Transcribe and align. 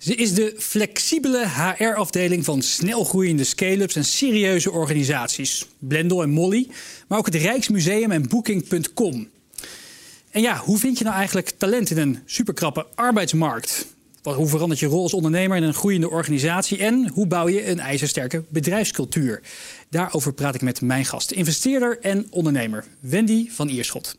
Ze 0.00 0.14
is 0.14 0.34
de 0.34 0.54
flexibele 0.58 1.46
HR-afdeling 1.48 2.44
van 2.44 2.62
snelgroeiende 2.62 3.44
scale-ups 3.44 3.96
en 3.96 4.04
serieuze 4.04 4.70
organisaties. 4.70 5.66
Blendel 5.78 6.22
en 6.22 6.30
Molly, 6.30 6.68
maar 7.08 7.18
ook 7.18 7.26
het 7.26 7.34
Rijksmuseum 7.34 8.10
en 8.10 8.28
Booking.com. 8.28 9.28
En 10.30 10.40
ja, 10.40 10.56
hoe 10.56 10.78
vind 10.78 10.98
je 10.98 11.04
nou 11.04 11.16
eigenlijk 11.16 11.50
talent 11.56 11.90
in 11.90 11.98
een 11.98 12.18
superkrappe 12.24 12.86
arbeidsmarkt? 12.94 13.86
Hoe 14.22 14.46
verandert 14.46 14.80
je 14.80 14.86
rol 14.86 15.02
als 15.02 15.14
ondernemer 15.14 15.56
in 15.56 15.62
een 15.62 15.74
groeiende 15.74 16.10
organisatie? 16.10 16.78
En 16.78 17.08
hoe 17.08 17.26
bouw 17.26 17.48
je 17.48 17.66
een 17.66 17.80
ijzersterke 17.80 18.44
bedrijfscultuur? 18.48 19.42
Daarover 19.88 20.32
praat 20.32 20.54
ik 20.54 20.62
met 20.62 20.80
mijn 20.80 21.04
gast, 21.04 21.30
investeerder 21.30 21.98
en 22.00 22.26
ondernemer, 22.30 22.84
Wendy 23.00 23.50
van 23.50 23.68
Ierschot. 23.68 24.16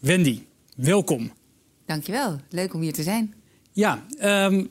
Wendy, 0.00 0.42
welkom. 0.76 1.32
Dankjewel, 1.86 2.40
leuk 2.48 2.74
om 2.74 2.80
hier 2.80 2.92
te 2.92 3.02
zijn. 3.02 3.34
Ja, 3.72 4.04
um, 4.46 4.68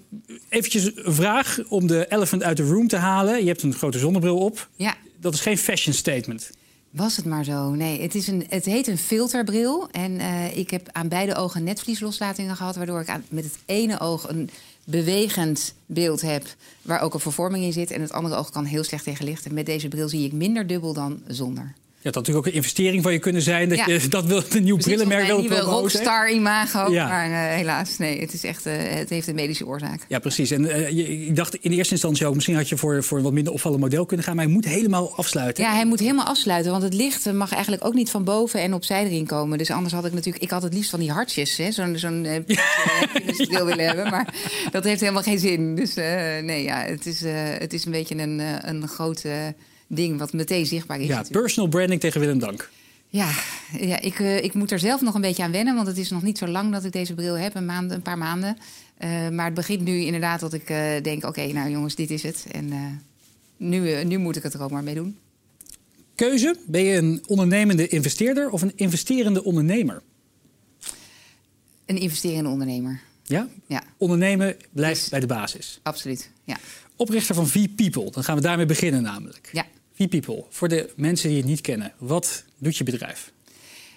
eventjes 0.50 0.92
een 0.96 1.14
vraag 1.14 1.60
om 1.68 1.88
de 1.88 2.06
elephant 2.10 2.44
uit 2.44 2.58
de 2.58 2.64
room 2.64 2.88
te 2.88 2.96
halen. 2.96 3.42
Je 3.42 3.48
hebt 3.48 3.64
een 3.64 3.74
grote 3.74 4.00
zonnebril 4.00 4.38
op. 4.38 4.70
Ja. 4.76 4.96
Dat 5.20 5.34
is 5.34 5.42
geen 5.42 5.58
fashion 5.58 5.94
statement. 5.94 6.52
Was 6.92 7.16
het 7.16 7.26
maar 7.26 7.44
zo. 7.44 7.70
Nee, 7.70 8.02
het, 8.02 8.16
is 8.16 8.28
een, 8.28 8.46
het 8.50 8.66
heet 8.66 8.88
een 8.88 8.98
filterbril. 8.98 9.90
En 9.92 10.12
uh, 10.12 10.58
ik 10.58 10.70
heb 10.70 10.90
aan 10.92 11.08
beide 11.08 11.36
ogen 11.36 11.64
netvlieslosslatingen 11.64 12.56
gehad... 12.56 12.76
waardoor 12.76 13.02
ik 13.02 13.10
aan, 13.10 13.24
met 13.30 13.44
het 13.44 13.58
ene 13.66 14.00
oog 14.00 14.30
een 14.30 14.50
bewegend 14.84 15.74
beeld 15.86 16.22
heb... 16.22 16.44
waar 16.82 17.02
ook 17.02 17.14
een 17.14 17.20
vervorming 17.20 17.64
in 17.64 17.74
zit. 17.74 17.92
En 17.92 18.02
het 18.02 18.12
andere 18.12 18.36
oog 18.36 18.50
kan 18.50 18.66
heel 18.66 18.84
slecht 18.84 19.04
tegen 19.04 19.26
licht. 19.26 19.46
En 19.46 19.54
met 19.54 19.66
deze 19.66 19.88
bril 19.88 20.10
zie 20.10 20.26
ik 20.26 20.34
minder 20.34 20.68
dubbel 20.68 20.94
dan 20.94 21.22
zonder. 21.28 21.74
Ja, 22.04 22.12
dat 22.12 22.16
had 22.16 22.26
natuurlijk 22.26 22.48
ook 22.48 22.54
een 22.54 22.60
investering 22.60 23.04
van 23.04 23.14
je 23.14 23.20
kunnen 23.20 23.42
zijn. 23.42 23.70
Dat 23.70 23.86
je 23.86 24.08
dat 24.08 24.26
wil, 24.26 24.44
een 24.50 24.64
nieuw 24.64 24.78
brillenmerk 24.78 25.26
wil 25.26 25.36
promoten. 25.36 25.68
Een 25.68 25.74
rockstar 25.74 26.32
imago. 26.32 26.92
Ja. 26.92 27.08
Maar 27.08 27.30
uh, 27.30 27.56
helaas, 27.56 27.98
nee, 27.98 28.20
het, 28.20 28.34
is 28.34 28.44
echt, 28.44 28.68
uh, 28.68 28.74
het 28.78 29.10
heeft 29.10 29.28
een 29.28 29.36
medische 29.36 29.66
oorzaak. 29.66 30.06
Ja, 30.08 30.20
precies. 30.20 30.52
En 30.52 30.62
uh, 30.62 30.90
je, 30.90 31.08
ik 31.08 31.36
dacht 31.36 31.56
in 31.56 31.72
eerste 31.72 31.94
instantie 31.94 32.26
ook... 32.26 32.34
misschien 32.34 32.56
had 32.56 32.70
je 32.70 32.78
voor, 32.78 33.04
voor 33.04 33.18
een 33.18 33.24
wat 33.24 33.34
minder 33.34 33.54
opvallend 33.54 33.82
model 33.82 34.06
kunnen 34.06 34.26
gaan... 34.26 34.36
maar 34.36 34.46
hij 34.46 34.54
moet 34.54 34.66
helemaal 34.66 35.16
afsluiten. 35.16 35.64
Ja, 35.64 35.74
hij 35.74 35.86
moet 35.86 36.00
helemaal 36.00 36.26
afsluiten. 36.26 36.72
Want 36.72 36.84
het 36.84 36.94
licht 36.94 37.34
mag 37.34 37.52
eigenlijk 37.52 37.86
ook 37.86 37.94
niet 37.94 38.10
van 38.10 38.24
boven 38.24 38.62
en 38.62 38.74
opzij 38.74 39.06
erin 39.06 39.26
komen. 39.26 39.58
Dus 39.58 39.72
anders 39.72 39.94
had 39.94 40.06
ik 40.06 40.14
natuurlijk... 40.14 40.44
Ik 40.44 40.50
had 40.50 40.64
het 40.64 40.74
liefst 40.74 40.90
van 40.90 41.00
die 41.00 41.12
hartjes, 41.12 41.56
zo'n 41.70 41.98
zo'n 41.98 42.26
uh, 42.26 42.36
ja. 42.46 43.64
willen 43.66 43.86
hebben. 43.86 44.10
Maar 44.10 44.34
dat 44.72 44.84
heeft 44.84 45.00
helemaal 45.00 45.24
geen 45.24 45.40
zin. 45.40 45.76
Dus 45.76 45.94
nee, 45.94 46.64
ja, 46.64 46.84
het 46.84 47.06
is, 47.06 47.22
het 47.60 47.74
is 47.74 47.86
een 47.86 47.92
beetje 47.92 48.16
een, 48.18 48.42
een 48.70 48.88
grote 48.88 49.54
ding 49.96 50.18
wat 50.18 50.34
meteen 50.34 50.66
zichtbaar 50.66 51.00
is. 51.00 51.08
Ja, 51.08 51.24
personal 51.32 51.70
branding 51.70 52.02
tegen 52.02 52.20
Willem 52.20 52.40
Dank. 52.40 52.70
Ja, 53.08 53.32
ja 53.80 54.02
ik, 54.02 54.20
uh, 54.20 54.44
ik 54.44 54.54
moet 54.54 54.72
er 54.72 54.80
zelf 54.80 55.02
nog 55.02 55.16
een 55.16 55.22
beetje 55.22 55.44
aan 55.44 55.52
wennen, 55.52 55.76
want 55.76 55.88
het 55.88 55.98
is 55.98 56.10
nog 56.10 56.22
niet 56.22 56.38
zo 56.38 56.48
lang 56.48 56.72
dat 56.72 56.84
ik 56.84 56.92
deze 56.92 57.14
bril 57.14 57.38
heb, 57.38 57.56
een, 57.56 57.66
maand, 57.66 57.92
een 57.92 58.02
paar 58.02 58.18
maanden. 58.18 58.58
Uh, 59.00 59.30
maar 59.30 59.46
het 59.46 59.54
begint 59.54 59.82
nu 59.82 60.00
inderdaad 60.00 60.40
dat 60.40 60.54
ik 60.54 60.70
uh, 60.70 60.78
denk: 61.02 61.18
oké, 61.18 61.28
okay, 61.28 61.52
nou 61.52 61.70
jongens, 61.70 61.96
dit 61.96 62.10
is 62.10 62.24
het. 62.24 62.46
En 62.52 62.72
nu, 63.58 64.04
nu 64.04 64.18
moet 64.18 64.36
ik 64.36 64.44
het 64.44 64.54
er 64.54 64.64
ook 64.64 64.72
maar 64.72 64.84
mee 64.84 64.96
doen. 64.96 65.18
Keuze: 66.16 66.56
ben 66.66 66.84
je 66.84 66.98
een 66.98 67.24
ondernemende 67.28 67.88
investeerder 67.88 68.50
of 68.50 68.62
een 68.62 68.74
investerende 68.76 69.44
ondernemer? 69.44 70.02
Een 71.86 71.98
investerende 71.98 72.50
ondernemer. 72.50 73.02
Ja? 73.24 73.48
ja. 73.66 73.84
Ondernemen 73.98 74.56
blijft 74.72 75.10
bij 75.10 75.20
de 75.20 75.28
basis. 75.28 75.80
Absoluut, 75.84 76.30
ja. 76.44 76.58
Oprichter 76.96 77.36
van 77.36 77.48
V-People, 77.48 78.12
dan 78.12 78.24
gaan 78.24 78.36
we 78.36 78.42
daarmee 78.42 78.66
beginnen 78.66 79.02
namelijk. 79.02 79.50
Ja. 79.52 79.66
V-People, 80.02 80.44
voor 80.50 80.68
de 80.68 80.90
mensen 80.96 81.30
die 81.30 81.38
het 81.38 81.48
niet 81.48 81.62
kennen, 81.62 81.94
wat 81.98 82.44
doet 82.58 82.78
je 82.78 82.84
bedrijf? 82.84 83.32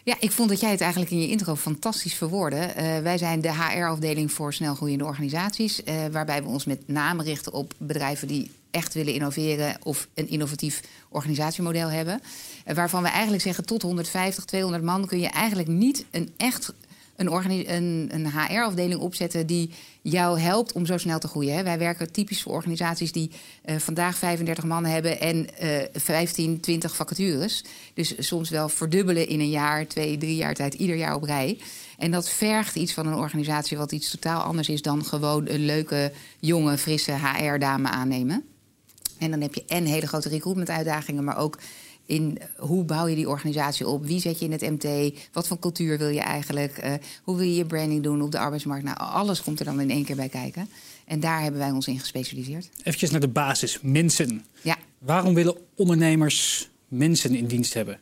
Ja, 0.02 0.16
ik 0.20 0.32
vond 0.32 0.48
dat 0.48 0.60
jij 0.60 0.70
het 0.70 0.80
eigenlijk 0.80 1.10
in 1.10 1.20
je 1.20 1.28
intro 1.28 1.54
fantastisch 1.54 2.14
verwoordde. 2.14 2.56
Uh, 2.56 2.98
wij 2.98 3.18
zijn 3.18 3.40
de 3.40 3.52
HR-afdeling 3.52 4.32
voor 4.32 4.52
snelgroeiende 4.52 5.04
organisaties, 5.04 5.80
uh, 5.84 5.94
waarbij 6.12 6.42
we 6.42 6.48
ons 6.48 6.64
met 6.64 6.88
name 6.88 7.22
richten 7.22 7.52
op 7.52 7.74
bedrijven 7.78 8.28
die 8.28 8.50
echt 8.70 8.94
willen 8.94 9.14
innoveren 9.14 9.76
of 9.82 10.08
een 10.14 10.28
innovatief 10.28 10.80
organisatiemodel 11.08 11.88
hebben. 11.88 12.20
Uh, 12.66 12.74
waarvan 12.74 13.02
we 13.02 13.08
eigenlijk 13.08 13.42
zeggen 13.42 13.66
tot 13.66 13.82
150, 13.82 14.44
200 14.44 14.84
man 14.84 15.06
kun 15.06 15.20
je 15.20 15.28
eigenlijk 15.28 15.68
niet 15.68 16.04
een 16.10 16.32
echt 16.36 16.72
een, 17.16 17.74
een, 17.74 18.08
een 18.12 18.30
HR-afdeling 18.30 19.00
opzetten 19.00 19.46
die 19.46 19.70
jou 20.02 20.38
helpt 20.40 20.72
om 20.72 20.86
zo 20.86 20.98
snel 20.98 21.18
te 21.18 21.28
groeien. 21.28 21.64
Wij 21.64 21.78
werken 21.78 22.12
typisch 22.12 22.42
voor 22.42 22.52
organisaties 22.52 23.12
die 23.12 23.30
uh, 23.64 23.76
vandaag 23.76 24.16
35 24.16 24.64
man 24.64 24.84
hebben 24.84 25.20
en 25.20 25.46
uh, 25.62 25.82
15, 25.92 26.60
20 26.60 26.96
vacatures. 26.96 27.64
Dus 27.94 28.14
soms 28.18 28.50
wel 28.50 28.68
verdubbelen 28.68 29.28
in 29.28 29.40
een 29.40 29.50
jaar, 29.50 29.86
twee, 29.86 30.16
drie 30.16 30.36
jaar 30.36 30.54
tijd, 30.54 30.74
ieder 30.74 30.96
jaar 30.96 31.14
op 31.14 31.22
rij. 31.22 31.58
En 31.98 32.10
dat 32.10 32.28
vergt 32.28 32.76
iets 32.76 32.92
van 32.92 33.06
een 33.06 33.14
organisatie 33.14 33.76
wat 33.76 33.92
iets 33.92 34.10
totaal 34.10 34.40
anders 34.40 34.68
is 34.68 34.82
dan 34.82 35.04
gewoon 35.04 35.48
een 35.48 35.64
leuke, 35.64 36.12
jonge, 36.40 36.78
frisse 36.78 37.12
HR-dame 37.12 37.88
aannemen. 37.88 38.44
En 39.18 39.30
dan 39.30 39.40
heb 39.40 39.54
je 39.54 39.64
en 39.66 39.84
hele 39.84 40.06
grote 40.06 40.28
recruitment-uitdagingen, 40.28 41.24
maar 41.24 41.38
ook 41.38 41.58
in 42.06 42.38
hoe 42.56 42.84
bouw 42.84 43.06
je 43.06 43.14
die 43.14 43.28
organisatie 43.28 43.88
op? 43.88 44.06
Wie 44.06 44.20
zet 44.20 44.38
je 44.38 44.44
in 44.44 44.52
het 44.52 44.60
MT? 44.60 45.14
Wat 45.32 45.46
voor 45.46 45.58
cultuur 45.58 45.98
wil 45.98 46.08
je 46.08 46.20
eigenlijk? 46.20 46.84
Uh, 46.84 46.92
hoe 47.22 47.36
wil 47.36 47.46
je 47.46 47.54
je 47.54 47.64
branding 47.64 48.02
doen 48.02 48.22
op 48.22 48.30
de 48.30 48.38
arbeidsmarkt? 48.38 48.84
Nou, 48.84 48.96
alles 48.98 49.42
komt 49.42 49.58
er 49.58 49.64
dan 49.64 49.80
in 49.80 49.90
één 49.90 50.04
keer 50.04 50.16
bij 50.16 50.28
kijken. 50.28 50.68
En 51.04 51.20
daar 51.20 51.42
hebben 51.42 51.60
wij 51.60 51.70
ons 51.70 51.86
in 51.86 51.98
gespecialiseerd. 51.98 52.68
Even 52.82 53.10
naar 53.10 53.20
de 53.20 53.28
basis, 53.28 53.78
mensen. 53.82 54.44
Ja. 54.62 54.76
Waarom 54.98 55.34
willen 55.34 55.56
ondernemers 55.74 56.68
mensen 56.88 57.34
in 57.34 57.46
dienst 57.46 57.74
hebben? 57.74 58.00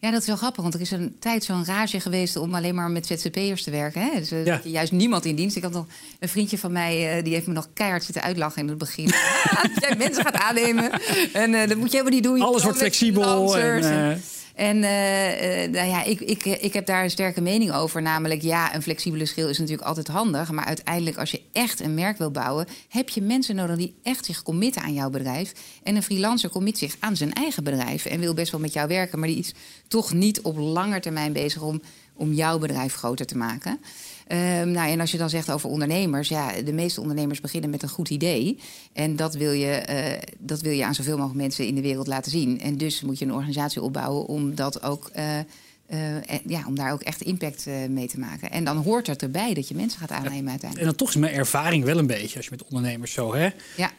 Ja, 0.00 0.10
dat 0.10 0.20
is 0.20 0.26
wel 0.26 0.36
grappig, 0.36 0.62
want 0.62 0.74
er 0.74 0.80
is 0.80 0.90
een 0.90 1.16
tijd 1.18 1.44
zo'n 1.44 1.64
rage 1.64 2.00
geweest 2.00 2.36
om 2.36 2.54
alleen 2.54 2.74
maar 2.74 2.90
met 2.90 3.06
ZZP'ers 3.06 3.62
te 3.62 3.70
werken. 3.70 4.02
Hè? 4.02 4.18
Dus 4.18 4.30
ja. 4.44 4.60
juist 4.64 4.92
niemand 4.92 5.24
in 5.24 5.34
dienst. 5.34 5.56
Ik 5.56 5.62
had 5.62 5.72
nog 5.72 5.86
een 6.18 6.28
vriendje 6.28 6.58
van 6.58 6.72
mij, 6.72 7.16
uh, 7.16 7.24
die 7.24 7.34
heeft 7.34 7.46
me 7.46 7.52
nog 7.52 7.68
keihard 7.72 8.04
zitten 8.04 8.22
uitlachen 8.22 8.62
in 8.62 8.68
het 8.68 8.78
begin. 8.78 9.04
dat 9.62 9.70
jij 9.80 9.96
mensen 9.96 10.24
gaat 10.24 10.36
aannemen 10.36 10.90
en 11.32 11.52
uh, 11.52 11.66
dat 11.66 11.76
moet 11.76 11.90
je 11.90 11.96
helemaal 11.96 12.20
niet 12.20 12.22
doen. 12.22 12.40
Alles 12.40 12.62
wordt 12.62 12.78
flexibel. 12.78 13.58
En. 13.58 14.22
En 14.58 14.76
uh, 14.76 15.72
nou 15.72 15.88
ja, 15.88 16.04
ik, 16.04 16.20
ik, 16.20 16.44
ik 16.44 16.72
heb 16.72 16.86
daar 16.86 17.02
een 17.02 17.10
sterke 17.10 17.40
mening 17.40 17.72
over. 17.72 18.02
Namelijk, 18.02 18.42
ja, 18.42 18.74
een 18.74 18.82
flexibele 18.82 19.26
schil 19.26 19.48
is 19.48 19.58
natuurlijk 19.58 19.88
altijd 19.88 20.08
handig. 20.08 20.50
Maar 20.50 20.64
uiteindelijk, 20.64 21.16
als 21.16 21.30
je 21.30 21.40
echt 21.52 21.80
een 21.80 21.94
merk 21.94 22.18
wil 22.18 22.30
bouwen, 22.30 22.66
heb 22.88 23.08
je 23.08 23.22
mensen 23.22 23.56
nodig 23.56 23.76
die 23.76 23.94
echt 24.02 24.24
zich 24.24 24.42
committen 24.42 24.82
aan 24.82 24.94
jouw 24.94 25.10
bedrijf. 25.10 25.52
En 25.82 25.96
een 25.96 26.02
freelancer 26.02 26.50
commit 26.50 26.78
zich 26.78 26.96
aan 27.00 27.16
zijn 27.16 27.32
eigen 27.32 27.64
bedrijf 27.64 28.04
en 28.04 28.20
wil 28.20 28.34
best 28.34 28.50
wel 28.50 28.60
met 28.60 28.72
jou 28.72 28.88
werken, 28.88 29.18
maar 29.18 29.28
die 29.28 29.38
is 29.38 29.54
toch 29.88 30.12
niet 30.12 30.40
op 30.40 30.56
lange 30.56 31.00
termijn 31.00 31.32
bezig 31.32 31.62
om, 31.62 31.82
om 32.18 32.32
jouw 32.32 32.58
bedrijf 32.58 32.94
groter 32.94 33.26
te 33.26 33.36
maken. 33.36 33.80
Um, 34.32 34.70
nou, 34.70 34.90
en 34.90 35.00
als 35.00 35.10
je 35.10 35.18
dan 35.18 35.30
zegt 35.30 35.50
over 35.50 35.70
ondernemers, 35.70 36.28
ja, 36.28 36.62
de 36.62 36.72
meeste 36.72 37.00
ondernemers 37.00 37.40
beginnen 37.40 37.70
met 37.70 37.82
een 37.82 37.88
goed 37.88 38.10
idee. 38.10 38.58
En 38.92 39.16
dat 39.16 39.34
wil 39.34 39.52
je, 39.52 39.82
uh, 39.90 40.30
dat 40.38 40.60
wil 40.60 40.72
je 40.72 40.84
aan 40.84 40.94
zoveel 40.94 41.16
mogelijk 41.16 41.40
mensen 41.40 41.66
in 41.66 41.74
de 41.74 41.80
wereld 41.80 42.06
laten 42.06 42.30
zien. 42.30 42.60
En 42.60 42.76
dus 42.76 43.02
moet 43.02 43.18
je 43.18 43.24
een 43.24 43.32
organisatie 43.32 43.82
opbouwen 43.82 44.26
om 44.26 44.54
dat 44.54 44.82
ook. 44.82 45.10
Uh, 45.16 45.38
uh, 45.90 46.16
ja, 46.46 46.64
om 46.66 46.74
daar 46.74 46.92
ook 46.92 47.02
echt 47.02 47.22
impact 47.22 47.66
uh, 47.66 47.74
mee 47.88 48.08
te 48.08 48.18
maken. 48.18 48.50
En 48.50 48.64
dan 48.64 48.76
hoort 48.76 49.06
het 49.06 49.22
erbij 49.22 49.54
dat 49.54 49.68
je 49.68 49.74
mensen 49.74 50.00
gaat 50.00 50.10
aannemen 50.10 50.44
ja, 50.44 50.50
uiteindelijk. 50.50 50.78
En 50.78 50.84
dan 50.84 50.94
toch 50.94 51.08
is 51.08 51.16
mijn 51.16 51.34
ervaring 51.34 51.84
wel 51.84 51.98
een 51.98 52.06
beetje, 52.06 52.36
als 52.36 52.44
je 52.44 52.50
met 52.50 52.64
ondernemers 52.64 53.12
zo 53.12 53.34
hè, 53.34 53.48
ja. 53.76 53.90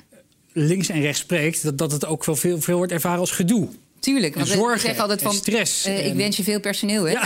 links 0.52 0.90
en 0.90 1.02
rechts 1.02 1.20
spreekt, 1.20 1.64
dat, 1.64 1.78
dat 1.78 1.92
het 1.92 2.06
ook 2.06 2.26
wel 2.26 2.36
veel, 2.36 2.62
veel 2.62 2.78
wordt 2.78 2.92
ervaren 2.92 3.20
als 3.20 3.32
gedoe. 3.32 3.70
Tuurlijk, 4.00 4.36
want 4.36 4.48
zorgen, 4.48 4.76
ik 4.76 4.82
zeg 4.82 4.98
altijd 4.98 5.22
van 5.22 5.34
stress. 5.34 5.88
Uh, 5.88 6.06
ik 6.06 6.14
wens 6.14 6.38
je 6.38 6.44
veel 6.44 6.60
personeel, 6.60 7.04
hè? 7.04 7.12
Ja. 7.12 7.26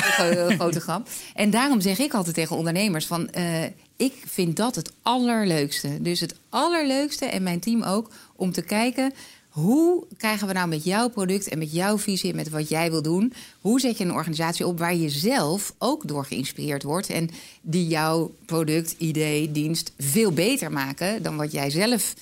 Grote 0.50 0.80
grap. 0.80 1.08
En 1.34 1.50
daarom 1.50 1.82
zeg 1.82 2.00
ik 2.00 2.14
altijd 2.14 2.36
tegen 2.36 2.56
ondernemers 2.56 3.06
van 3.06 3.30
uh, 3.38 3.64
ik 3.98 4.14
vind 4.26 4.56
dat 4.56 4.76
het 4.76 4.92
allerleukste. 5.02 6.02
Dus 6.02 6.20
het 6.20 6.36
allerleukste 6.50 7.26
en 7.26 7.44
mijn 7.44 7.60
team 7.60 7.84
ook 7.84 8.10
om 8.36 8.52
te 8.52 8.62
kijken 8.62 9.14
hoe 9.54 10.04
krijgen 10.18 10.48
we 10.48 10.54
nou 10.54 10.68
met 10.68 10.84
jouw 10.84 11.10
product 11.10 11.48
en 11.48 11.58
met 11.58 11.74
jouw 11.74 11.98
visie 11.98 12.30
en 12.30 12.36
met 12.36 12.50
wat 12.50 12.70
jij 12.70 12.92
wil 12.92 13.02
doen, 13.02 13.34
hoe 13.62 13.80
zet 13.80 13.98
je 13.98 14.04
een 14.04 14.14
organisatie 14.14 14.68
op 14.68 14.80
waar 14.80 14.96
je 14.96 15.10
zelf 15.10 15.74
ook 15.78 16.08
door 16.08 16.26
geïnspireerd 16.26 16.84
wordt 16.84 17.10
en 17.10 17.30
die 17.62 17.88
jouw 17.88 18.32
product, 18.46 18.96
idee, 18.98 19.52
dienst 19.52 19.92
veel 19.98 20.32
beter 20.32 20.72
maken 20.72 21.24
dan 21.24 21.36
wat 21.36 21.52
jij 21.52 21.70
zelf 21.70 22.14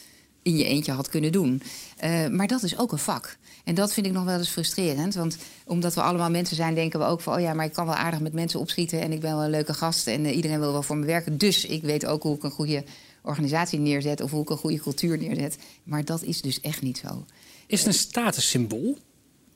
in 0.41 0.57
je 0.57 0.65
eentje 0.65 0.91
had 0.91 1.09
kunnen 1.09 1.31
doen. 1.31 1.61
Uh, 2.03 2.27
maar 2.27 2.47
dat 2.47 2.63
is 2.63 2.77
ook 2.77 2.91
een 2.91 2.97
vak. 2.97 3.37
En 3.63 3.75
dat 3.75 3.93
vind 3.93 4.05
ik 4.05 4.11
nog 4.11 4.23
wel 4.23 4.37
eens 4.37 4.49
frustrerend. 4.49 5.15
Want 5.15 5.37
omdat 5.65 5.93
we 5.93 6.01
allemaal 6.01 6.29
mensen 6.29 6.55
zijn, 6.55 6.75
denken 6.75 6.99
we 6.99 7.05
ook 7.05 7.21
van... 7.21 7.33
oh 7.33 7.41
ja, 7.41 7.53
maar 7.53 7.65
ik 7.65 7.73
kan 7.73 7.85
wel 7.85 7.95
aardig 7.95 8.19
met 8.19 8.33
mensen 8.33 8.59
opschieten... 8.59 9.01
en 9.01 9.11
ik 9.11 9.19
ben 9.19 9.35
wel 9.35 9.43
een 9.43 9.49
leuke 9.49 9.73
gast 9.73 10.07
en 10.07 10.25
uh, 10.25 10.35
iedereen 10.35 10.59
wil 10.59 10.71
wel 10.71 10.83
voor 10.83 10.97
me 10.97 11.05
werken. 11.05 11.37
Dus 11.37 11.65
ik 11.65 11.81
weet 11.81 12.05
ook 12.05 12.23
hoe 12.23 12.35
ik 12.35 12.43
een 12.43 12.51
goede 12.51 12.83
organisatie 13.21 13.79
neerzet... 13.79 14.21
of 14.21 14.31
hoe 14.31 14.41
ik 14.41 14.49
een 14.49 14.57
goede 14.57 14.79
cultuur 14.79 15.17
neerzet. 15.17 15.57
Maar 15.83 16.05
dat 16.05 16.23
is 16.23 16.41
dus 16.41 16.59
echt 16.59 16.81
niet 16.81 16.97
zo. 16.97 17.25
Is 17.67 17.79
het 17.79 17.87
een 17.87 17.93
statussymbool? 17.93 18.97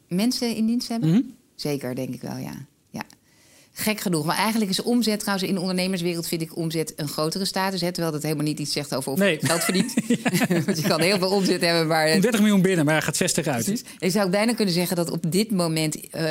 Mensen 0.07 0.55
in 0.55 0.65
dienst 0.65 0.87
hebben? 0.87 1.09
Mm 1.09 1.15
-hmm. 1.15 1.35
Zeker, 1.55 1.95
denk 1.95 2.13
ik 2.13 2.21
wel, 2.21 2.37
ja. 2.37 2.65
Gek 3.77 3.99
genoeg. 3.99 4.25
Maar 4.25 4.37
eigenlijk 4.37 4.71
is 4.71 4.81
omzet 4.81 5.19
trouwens 5.19 5.47
in 5.47 5.55
de 5.55 5.61
ondernemerswereld 5.61 6.27
vind 6.27 6.41
ik 6.41 6.57
omzet 6.57 6.93
een 6.95 7.07
grotere 7.07 7.45
status. 7.45 7.81
Hè, 7.81 7.91
terwijl 7.91 8.13
dat 8.13 8.23
helemaal 8.23 8.43
niet 8.45 8.59
iets 8.59 8.73
zegt 8.73 8.95
over 8.95 9.11
of 9.11 9.19
Nee. 9.19 9.37
je 9.41 9.45
geld 9.45 9.63
verdient. 9.63 9.93
Want 10.65 10.81
je 10.81 10.87
kan 10.87 11.01
heel 11.01 11.17
veel 11.17 11.29
omzet 11.29 11.61
hebben, 11.61 11.87
maar 11.87 12.09
Komt 12.09 12.21
30 12.21 12.39
miljoen 12.39 12.61
binnen, 12.61 12.85
maar 12.85 13.01
gaat 13.01 13.17
60 13.17 13.47
uit. 13.47 13.63
Precies. 13.63 13.83
Je 13.97 14.09
zou 14.09 14.29
bijna 14.29 14.53
kunnen 14.53 14.73
zeggen 14.73 14.95
dat 14.95 15.11
op 15.11 15.31
dit 15.31 15.51
moment 15.51 16.09
eh, 16.09 16.23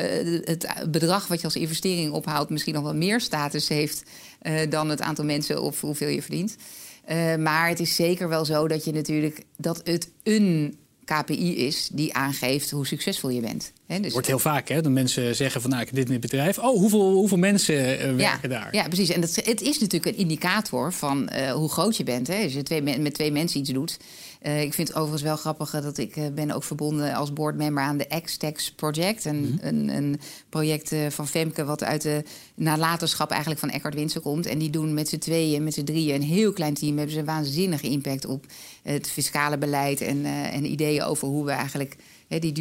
het 0.45 0.67
bedrag 0.91 1.27
wat 1.27 1.39
je 1.39 1.45
als 1.45 1.57
investering 1.57 2.13
ophaalt 2.13 2.51
misschien 2.51 2.75
nog 2.75 2.83
wel 2.83 2.95
meer 2.95 3.21
status 3.21 3.69
heeft 3.69 4.03
eh, 4.41 4.55
dan 4.71 4.89
het 4.91 5.01
aantal 5.01 5.25
mensen 5.25 5.63
of 5.63 5.81
hoeveel 5.81 6.09
je 6.09 6.23
verdient. 6.23 6.57
Eh, 7.05 7.37
maar 7.37 7.69
het 7.69 7.81
is 7.81 7.95
zeker 7.95 8.29
wel 8.29 8.45
zo 8.45 8.69
dat 8.69 8.85
je 8.85 8.93
natuurlijk 8.93 9.43
dat 9.57 9.81
het 9.85 10.09
een 10.23 10.79
KPI 11.05 11.57
is 11.67 11.89
die 11.93 12.15
aangeeft 12.15 12.71
hoe 12.71 12.87
succesvol 12.87 13.31
je 13.31 13.41
bent. 13.41 13.73
Hè, 13.87 14.01
dus 14.01 14.13
wordt 14.13 14.27
heel 14.27 14.39
vaak, 14.39 14.69
hè? 14.69 14.83
Dat 14.83 14.93
mensen 14.93 15.37
zeggen 15.37 15.61
van, 15.61 15.71
nou, 15.71 15.83
ik 15.83 15.89
heb 15.89 15.97
dit 15.97 16.07
in 16.07 16.13
het 16.13 16.21
bedrijf. 16.21 16.59
Oh, 16.59 16.79
hoeveel, 16.79 17.13
hoeveel 17.13 17.39
mensen 17.39 17.99
eh, 17.99 18.15
werken 18.15 18.51
ja, 18.51 18.61
daar? 18.61 18.69
Ja, 18.71 18.89
precies. 18.89 19.09
En 19.09 19.21
dat, 19.21 19.35
het 19.35 19.61
is 19.61 19.79
natuurlijk 19.79 20.17
een 20.17 20.23
indicator 20.23 20.93
van 20.93 21.29
eh, 21.29 21.53
hoe 21.53 21.69
groot 21.69 21.97
je 21.97 22.05
bent. 22.05 22.27
Hè. 22.27 22.43
Als 22.43 22.53
je 22.53 22.63
twee, 22.63 22.83
met 22.83 23.15
twee 23.15 23.33
mensen 23.33 23.61
iets 23.61 23.71
doet. 23.71 23.97
Eh, 24.45 24.63
ik 24.63 24.75
vind 24.75 24.89
het 24.89 24.97
overigens 24.97 25.23
wel 25.23 25.37
grappig 25.37 25.71
dat 25.71 25.99
ik 25.99 26.17
eh, 26.17 26.25
ben 26.35 26.51
ook 26.51 26.65
verbonden 26.65 27.15
als 27.15 27.33
boardmember 27.33 27.83
aan 27.83 27.97
de 27.97 28.21
X-Tex 28.23 28.73
Project. 28.73 29.25
Een, 29.25 29.59
een, 29.63 29.89
een 29.89 30.21
project 30.49 30.93
eh, 30.93 31.07
van 31.11 31.29
Femke 31.29 31.65
wat 31.65 31.85
uit 31.85 32.03
de 32.03 32.23
nalatenschap 32.55 33.31
eigenlijk 33.31 33.61
van 33.61 33.71
Eckhart 33.71 33.95
Winsen 33.95 34.23
komt. 34.23 34.47
En 34.47 34.59
die 34.59 34.71
doen 34.71 34.95
met 34.95 35.09
z'n 35.09 35.19
tweeën, 35.19 35.65
met 35.65 35.75
z'n 35.75 35.85
drieën, 35.85 36.15
een 36.15 36.23
heel 36.23 36.53
klein 36.53 36.75
team... 36.75 36.97
hebben 36.97 37.15
ze 37.15 37.19
een 37.19 37.25
waanzinnige 37.25 37.89
impact 37.89 38.27
op 38.27 38.47
het 38.83 39.11
fiscale 39.11 39.59
beleid... 39.59 40.01
en, 40.01 40.25
en 40.25 40.65
ideeën 40.65 41.03
over 41.03 41.29
hoe 41.29 41.45
we 41.45 41.51
eigenlijk 41.51 41.97
die 42.29 42.53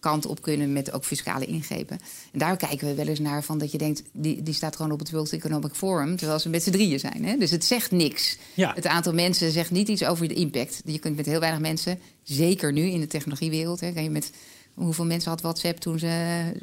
duurzaamheidskant 0.00 0.26
op 0.26 0.42
kunnen... 0.42 0.72
met 0.72 0.92
ook 0.92 1.04
fiscale 1.04 1.44
ingrepen. 1.46 2.00
En 2.32 2.38
daar 2.38 2.56
kijken 2.56 2.86
we 2.86 2.94
wel 2.94 3.06
eens 3.06 3.18
naar 3.18 3.44
van 3.44 3.58
dat 3.58 3.72
je 3.72 3.78
denkt... 3.78 4.02
die, 4.12 4.42
die 4.42 4.54
staat 4.54 4.76
gewoon 4.76 4.92
op 4.92 4.98
het 4.98 5.10
World 5.10 5.32
Economic 5.32 5.74
Forum... 5.74 6.16
terwijl 6.16 6.38
ze 6.38 6.48
met 6.48 6.62
z'n 6.62 6.70
drieën 6.70 6.98
zijn. 6.98 7.24
Hè? 7.24 7.36
Dus 7.36 7.50
het 7.50 7.64
zegt 7.64 7.90
niks. 7.90 8.36
Ja. 8.54 8.72
Het 8.74 8.86
aantal 8.86 9.12
mensen 9.12 9.50
zegt 9.50 9.70
niet 9.70 9.88
iets 9.88 10.04
over 10.04 10.28
de 10.28 10.34
impact. 10.34 10.82
Je 10.84 10.98
kunt 10.98 11.16
met 11.16 11.26
heel 11.26 11.40
weinig 11.40 11.60
mensen, 11.60 11.98
zeker 12.22 12.72
nu 12.72 12.82
in 12.82 13.00
de 13.00 13.06
technologiewereld... 13.06 13.80
Hè, 13.80 13.92
kan 13.92 14.02
je 14.02 14.10
met 14.10 14.30
hoeveel 14.74 15.04
mensen 15.04 15.30
had 15.30 15.40
WhatsApp 15.40 15.78
toen 15.78 15.98
ze 15.98 16.06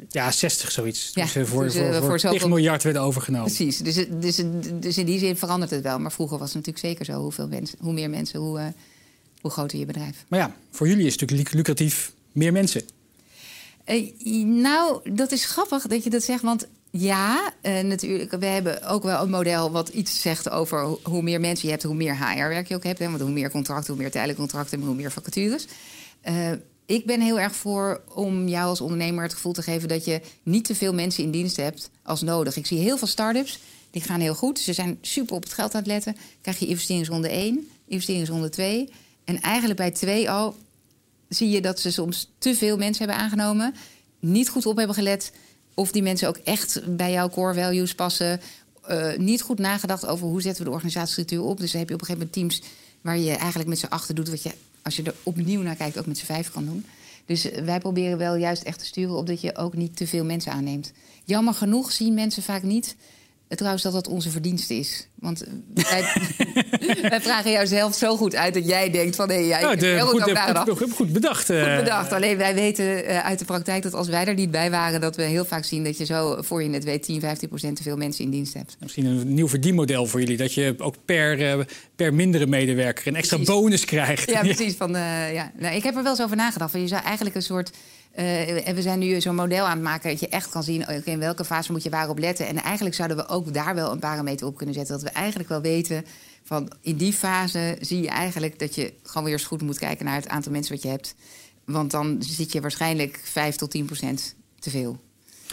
Ja, 0.08 0.30
60 0.30 0.70
zoiets. 0.70 1.10
Ja, 1.14 1.22
Toen 1.22 1.30
ze 1.30 1.46
voor, 1.46 1.62
toen 1.62 1.70
ze 1.70 1.78
voor, 1.78 1.92
voor, 1.92 2.00
voor 2.00 2.10
9 2.12 2.30
zoveel- 2.30 2.48
miljard 2.48 2.82
werden 2.82 3.02
overgenomen. 3.02 3.52
Precies. 3.54 3.78
Dus, 3.78 3.94
dus, 4.20 4.42
dus 4.80 4.98
in 4.98 5.06
die 5.06 5.18
zin 5.18 5.36
verandert 5.36 5.70
het 5.70 5.82
wel. 5.82 5.98
Maar 5.98 6.12
vroeger 6.12 6.38
was 6.38 6.46
het 6.54 6.56
natuurlijk 6.66 6.84
zeker 6.84 7.04
zo. 7.14 7.20
Hoeveel 7.22 7.48
mensen, 7.48 7.78
hoe 7.80 7.92
meer 7.92 8.10
mensen, 8.10 8.40
hoe, 8.40 8.58
eh, 8.58 8.66
hoe 9.40 9.50
groter 9.50 9.78
je 9.78 9.84
bedrijf. 9.86 10.24
Maar 10.28 10.38
ja, 10.38 10.54
voor 10.70 10.88
jullie 10.88 11.06
is 11.06 11.12
het 11.12 11.20
natuurlijk 11.20 11.48
luc- 11.48 11.56
lucratief 11.58 12.12
meer 12.32 12.52
mensen. 12.52 12.82
Eh, 13.88 14.44
nou, 14.44 15.10
dat 15.14 15.32
is 15.32 15.44
grappig 15.44 15.86
dat 15.86 16.04
je 16.04 16.10
dat 16.10 16.22
zegt. 16.22 16.42
Want 16.42 16.66
ja, 16.90 17.52
eh, 17.60 17.80
natuurlijk. 17.84 18.30
We 18.30 18.46
hebben 18.46 18.82
ook 18.82 19.02
wel 19.02 19.22
een 19.22 19.30
model 19.30 19.70
wat 19.70 19.88
iets 19.88 20.20
zegt 20.20 20.50
over 20.50 20.82
ho- 20.82 21.00
hoe 21.02 21.22
meer 21.22 21.40
mensen 21.40 21.64
je 21.66 21.72
hebt, 21.72 21.84
hoe 21.86 21.94
meer 21.94 22.16
HR-werk 22.16 22.68
je 22.68 22.74
ook 22.74 22.84
hebt. 22.84 22.98
Hè? 22.98 23.08
Want 23.08 23.20
hoe 23.20 23.30
meer 23.30 23.50
contracten, 23.50 23.92
hoe 23.92 24.02
meer 24.02 24.10
tijdelijke 24.10 24.40
contracten, 24.42 24.80
hoe 24.80 24.94
meer 24.94 25.12
vacatures. 25.12 25.66
Eh, 26.20 26.50
ik 26.86 27.06
ben 27.06 27.20
heel 27.20 27.40
erg 27.40 27.54
voor 27.56 28.00
om 28.14 28.48
jou 28.48 28.68
als 28.68 28.80
ondernemer 28.80 29.22
het 29.22 29.34
gevoel 29.34 29.52
te 29.52 29.62
geven 29.62 29.88
dat 29.88 30.04
je 30.04 30.20
niet 30.42 30.64
te 30.64 30.74
veel 30.74 30.94
mensen 30.94 31.24
in 31.24 31.30
dienst 31.30 31.56
hebt 31.56 31.90
als 32.02 32.22
nodig. 32.22 32.56
Ik 32.56 32.66
zie 32.66 32.78
heel 32.78 32.98
veel 32.98 33.06
start-ups, 33.08 33.58
die 33.90 34.02
gaan 34.02 34.20
heel 34.20 34.34
goed. 34.34 34.58
Ze 34.58 34.72
zijn 34.72 34.98
super 35.00 35.36
op 35.36 35.42
het 35.42 35.52
geld 35.52 35.74
aan 35.74 35.78
het 35.80 35.88
letten. 35.88 36.16
Krijg 36.40 36.58
je 36.58 36.66
investeringsronde 36.66 37.28
1, 37.30 37.68
investeringsronde 37.86 38.48
2. 38.48 38.88
En 39.24 39.40
eigenlijk 39.40 39.78
bij 39.78 39.90
2 39.90 40.30
al 40.30 40.56
zie 41.28 41.50
je 41.50 41.60
dat 41.60 41.80
ze 41.80 41.92
soms 41.92 42.30
te 42.38 42.54
veel 42.54 42.76
mensen 42.76 43.04
hebben 43.06 43.24
aangenomen, 43.24 43.74
niet 44.20 44.48
goed 44.48 44.66
op 44.66 44.76
hebben 44.76 44.94
gelet 44.94 45.32
of 45.74 45.92
die 45.92 46.02
mensen 46.02 46.28
ook 46.28 46.36
echt 46.36 46.96
bij 46.96 47.12
jouw 47.12 47.28
core 47.28 47.54
values 47.54 47.94
passen, 47.94 48.40
eh, 48.86 49.16
niet 49.16 49.42
goed 49.42 49.58
nagedacht 49.58 50.06
over 50.06 50.26
hoe 50.26 50.42
zetten 50.42 50.62
we 50.62 50.68
de 50.68 50.74
organisatiestructuur 50.74 51.42
op. 51.42 51.58
Dus 51.58 51.70
dan 51.70 51.80
heb 51.80 51.88
je 51.88 51.94
op 51.94 52.00
een 52.00 52.06
gegeven 52.06 52.30
moment 52.34 52.58
teams 52.58 52.72
waar 53.00 53.18
je 53.18 53.36
eigenlijk 53.36 53.68
met 53.68 53.78
z'n 53.78 53.86
achter 53.86 54.14
doet 54.14 54.28
wat 54.28 54.42
je, 54.42 54.50
als 54.82 54.96
je 54.96 55.02
er 55.02 55.14
opnieuw 55.22 55.62
naar 55.62 55.76
kijkt, 55.76 55.98
ook 55.98 56.06
met 56.06 56.18
z'n 56.18 56.24
vijf 56.24 56.50
kan 56.50 56.64
doen. 56.64 56.84
Dus 57.26 57.50
eh, 57.50 57.64
wij 57.64 57.78
proberen 57.78 58.18
wel 58.18 58.34
juist 58.34 58.62
echt 58.62 58.78
te 58.78 58.84
sturen 58.84 59.16
op 59.16 59.26
dat 59.26 59.40
je 59.40 59.56
ook 59.56 59.74
niet 59.74 59.96
te 59.96 60.06
veel 60.06 60.24
mensen 60.24 60.52
aanneemt. 60.52 60.92
Jammer 61.24 61.54
genoeg 61.54 61.92
zien 61.92 62.14
mensen 62.14 62.42
vaak 62.42 62.62
niet. 62.62 62.96
Eh, 63.48 63.56
Trouwens, 63.56 63.82
dat 63.82 63.92
dat 63.92 64.08
onze 64.08 64.30
verdienste 64.30 64.74
is. 64.74 65.08
Want 65.14 65.44
eh, 65.44 65.52
wij, 65.74 66.02
wij 67.10 67.20
vragen 67.20 67.50
jou 67.50 67.66
zelf 67.66 67.94
zo 67.94 68.16
goed 68.16 68.34
uit 68.34 68.54
dat 68.54 68.66
jij 68.68 68.90
denkt 68.90 69.16
van... 69.16 69.28
hé, 69.30 69.36
ik 69.38 69.46
Ja, 69.46 69.68
heb 69.70 69.78
de, 69.78 69.86
heel 69.86 70.06
goed 70.06 70.22
goed, 70.22 70.78
goed, 70.78 70.92
goed, 70.92 71.12
bedacht. 71.12 71.50
eh. 71.50 71.62
Goed 71.64 71.76
bedacht. 71.84 72.12
Alleen 72.12 72.36
wij 72.36 72.54
weten 72.54 73.04
eh, 73.06 73.24
uit 73.24 73.38
de 73.38 73.44
praktijk 73.44 73.82
dat 73.82 73.94
als 73.94 74.08
wij 74.08 74.24
er 74.26 74.34
niet 74.34 74.50
bij 74.50 74.70
waren... 74.70 75.00
dat 75.00 75.16
we 75.16 75.22
heel 75.22 75.44
vaak 75.44 75.64
zien 75.64 75.84
dat 75.84 75.98
je 75.98 76.04
zo, 76.04 76.36
voor 76.42 76.62
je 76.62 76.70
het 76.70 76.84
weet... 76.84 77.02
10, 77.02 77.20
15 77.20 77.48
procent 77.48 77.76
te 77.76 77.82
veel 77.82 77.96
mensen 77.96 78.24
in 78.24 78.30
dienst 78.30 78.54
hebt. 78.54 78.76
Misschien 78.80 79.04
een 79.06 79.34
nieuw 79.34 79.48
verdienmodel 79.48 80.06
voor 80.06 80.20
jullie. 80.20 80.36
Dat 80.36 80.54
je 80.54 80.74
ook 80.78 80.94
per, 81.04 81.42
eh, 81.58 81.64
per 81.96 82.14
mindere 82.14 82.46
medewerker 82.46 83.06
een 83.06 83.16
extra 83.16 83.36
Precies. 83.36 83.54
bonus 83.54 83.84
krijgt. 83.84 84.30
Ja, 84.30 84.40
precies. 84.52 84.74
Van, 84.74 84.96
eh, 84.96 85.32
ja. 85.34 85.52
nou, 85.58 85.74
ik 85.76 85.82
heb 85.82 85.96
er 85.96 86.02
wel 86.02 86.12
eens 86.12 86.22
over 86.22 86.36
nagedacht. 86.36 86.70
Van, 86.70 86.80
je 86.80 86.88
zou 86.88 87.02
eigenlijk 87.02 87.36
een 87.36 87.42
soort... 87.42 87.70
eh, 88.18 88.68
en 88.68 88.74
we 88.74 88.82
zijn 88.82 88.98
nu 88.98 89.20
zo'n 89.20 89.34
model 89.34 89.64
aan 89.64 89.70
het 89.76 89.82
maken 89.82 90.10
dat 90.10 90.20
je 90.20 90.28
echt 90.28 90.48
kan 90.50 90.62
zien... 90.62 91.04
in 91.04 91.18
welke 91.18 91.44
fase 91.44 91.72
moet 91.72 91.82
je 91.82 91.90
waarop 91.90 92.18
letten. 92.18 92.46
En 92.46 92.56
eigenlijk 92.62 92.94
zouden 92.96 93.16
we 93.16 93.28
ook 93.28 93.54
daar 93.54 93.74
wel 93.74 93.92
een 93.92 93.98
parameter 93.98 94.46
op 94.46 94.56
kunnen 94.56 94.74
zetten. 94.74 94.94
Dat 94.94 95.04
we 95.04 95.10
eigenlijk 95.10 95.48
wel 95.48 95.60
weten 95.60 96.04
van 96.44 96.72
in 96.80 96.96
die 96.96 97.12
fase 97.12 97.76
zie 97.80 98.00
je 98.02 98.08
eigenlijk... 98.08 98.58
dat 98.58 98.74
je 98.74 98.92
gewoon 99.02 99.24
weer 99.24 99.32
eens 99.32 99.44
goed 99.44 99.62
moet 99.62 99.78
kijken 99.78 100.04
naar 100.04 100.14
het 100.14 100.28
aantal 100.28 100.52
mensen 100.52 100.74
wat 100.74 100.82
je 100.82 100.88
hebt. 100.88 101.14
Want 101.64 101.90
dan 101.90 102.16
zit 102.22 102.52
je 102.52 102.60
waarschijnlijk 102.60 103.20
5 103.24 103.56
tot 103.56 103.70
10 103.70 103.84
procent 103.84 104.34
te 104.58 104.70
veel. 104.70 104.98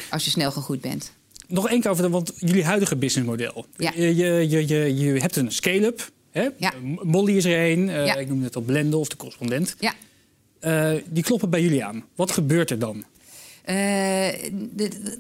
Als 0.10 0.26
je 0.26 0.30
snel 0.32 0.52
gegroeid 0.52 0.82
bent. 0.82 1.12
Nog 1.48 1.70
één 1.70 1.82
keer 1.82 1.92
over, 1.92 2.04
de, 2.04 2.10
want 2.10 2.34
jullie 2.36 2.64
huidige 2.64 2.96
businessmodel. 2.96 3.66
Ja. 3.78 3.92
Je, 3.96 4.16
je, 4.16 4.50
je, 4.68 4.96
je, 4.96 5.20
hebt 5.20 5.36
een 5.36 5.52
scale-up. 5.52 6.10
Ja. 6.58 6.74
Molly 7.04 7.38
is 7.38 7.46
er 7.46 7.72
een. 7.72 7.90
eh, 7.90 8.06
Ja. 8.06 8.16
Ik 8.16 8.28
noem 8.28 8.44
het 8.44 8.56
al 8.56 8.62
Blendel 8.62 9.00
of 9.00 9.08
de 9.08 9.16
correspondent. 9.18 9.76
Ja. 9.80 9.94
Eh, 10.66 10.92
die 11.10 11.24
kloppen 11.24 11.50
bij 11.50 11.62
jullie 11.62 11.86
aan. 11.86 12.04
Wat 12.16 12.32
gebeurt 12.32 12.70
er 12.72 12.80
dan? 12.80 13.04
Eh, 13.64 13.76
de, 14.52 14.70
de- 14.76 15.18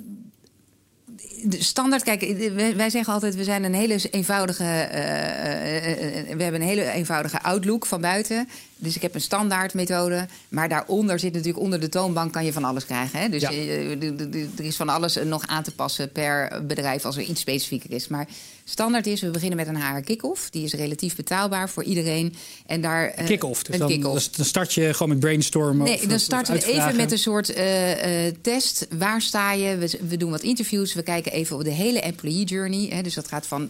de 1.44 1.63
standaard, 1.63 2.03
kijk, 2.03 2.21
wij 2.56 2.75
wij 2.75 2.89
zeggen 2.89 3.13
altijd: 3.13 3.36
we 3.36 3.44
zijn 3.44 3.63
een 3.63 3.74
hele 3.74 4.00
eenvoudige. 4.12 4.63
eh, 4.63 6.36
we 6.36 6.44
hebben 6.44 6.62
een 6.62 6.68
hele 6.68 6.92
eenvoudige 6.92 7.42
outlook 7.42 7.86
van 7.86 8.01
buiten. 8.01 8.47
Dus 8.77 8.95
ik 8.95 9.01
heb 9.01 9.15
een 9.15 9.21
standaard 9.21 9.74
methode. 9.74 10.27
Maar 10.50 10.69
daaronder 10.69 11.19
zit 11.19 11.33
natuurlijk 11.33 11.63
onder 11.63 11.80
de 11.80 11.89
toonbank 11.89 12.33
kan 12.33 12.45
je 12.45 12.53
van 12.53 12.63
alles 12.63 12.86
krijgen. 12.86 13.19
Hè? 13.19 13.30
Dus 13.30 13.41
Ja. 13.41 13.51
er 14.57 14.63
is 14.65 14.75
van 14.75 14.89
alles 14.89 15.15
nog 15.24 15.48
aan 15.48 15.63
te 15.63 15.71
passen 15.75 16.12
per 16.12 16.65
bedrijf 16.68 17.06
als 17.06 17.15
er 17.18 17.24
iets 17.24 17.41
specifieker 17.41 17.91
is. 17.91 18.07
Maar 18.07 18.27
standaard 18.67 19.07
is: 19.07 19.21
we 19.21 19.29
beginnen 19.29 19.57
met 19.57 19.67
een 19.67 19.81
HR 19.81 20.00
kick-off. 20.01 20.50
Die 20.50 20.63
is 20.63 20.73
relatief 20.73 21.15
betaalbaar 21.15 21.69
voor 21.69 21.83
iedereen. 21.83 22.35
En 22.65 22.81
daar. 22.81 23.07
eh, 23.09 23.25
Kick-off. 23.25 23.63
Dus 23.63 23.73
een 23.73 23.79
dan, 23.79 23.89
kick-off. 23.89 24.13
dus 24.13 24.31
dan 24.31 24.45
start 24.45 24.74
je 24.74 24.93
gewoon 24.93 25.10
met 25.10 25.19
brainstormen. 25.19 25.86
Nee, 25.86 25.95
of- 25.95 26.01
dan 26.05 26.19
starten 26.19 26.53
we 26.53 26.65
even 26.65 26.95
met 26.95 27.12
een 27.12 27.17
soort 27.17 27.53
eh, 27.53 28.27
eh, 28.27 28.34
test. 28.41 28.88
Waar 28.98 29.22
sta 29.22 29.51
je? 29.53 29.77
We, 29.77 30.00
we 30.07 30.17
doen 30.17 30.31
wat 30.31 30.41
interviews. 30.43 30.93
We 30.93 31.03
kijken 31.03 31.31
even 31.31 31.55
op 31.55 31.63
de 31.63 31.69
hele 31.72 32.00
employee 32.01 32.43
journey. 32.43 32.88
Hè, 32.89 33.01
dus 33.01 33.13
dat 33.13 33.27
gaat 33.27 33.48
van 33.48 33.69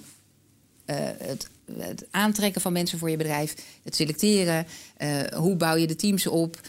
het, 0.86 1.48
het 1.80 2.06
aantrekken 2.12 2.62
van 2.62 2.74
mensen 2.74 3.00
voor 3.00 3.10
je 3.10 3.18
bedrijf, 3.18 3.54
het 3.84 3.96
selecteren, 3.96 4.66
hoe 5.36 5.56
bouw 5.56 5.76
je 5.76 5.88
de 5.88 5.96
teams 5.96 6.28
op, 6.28 6.60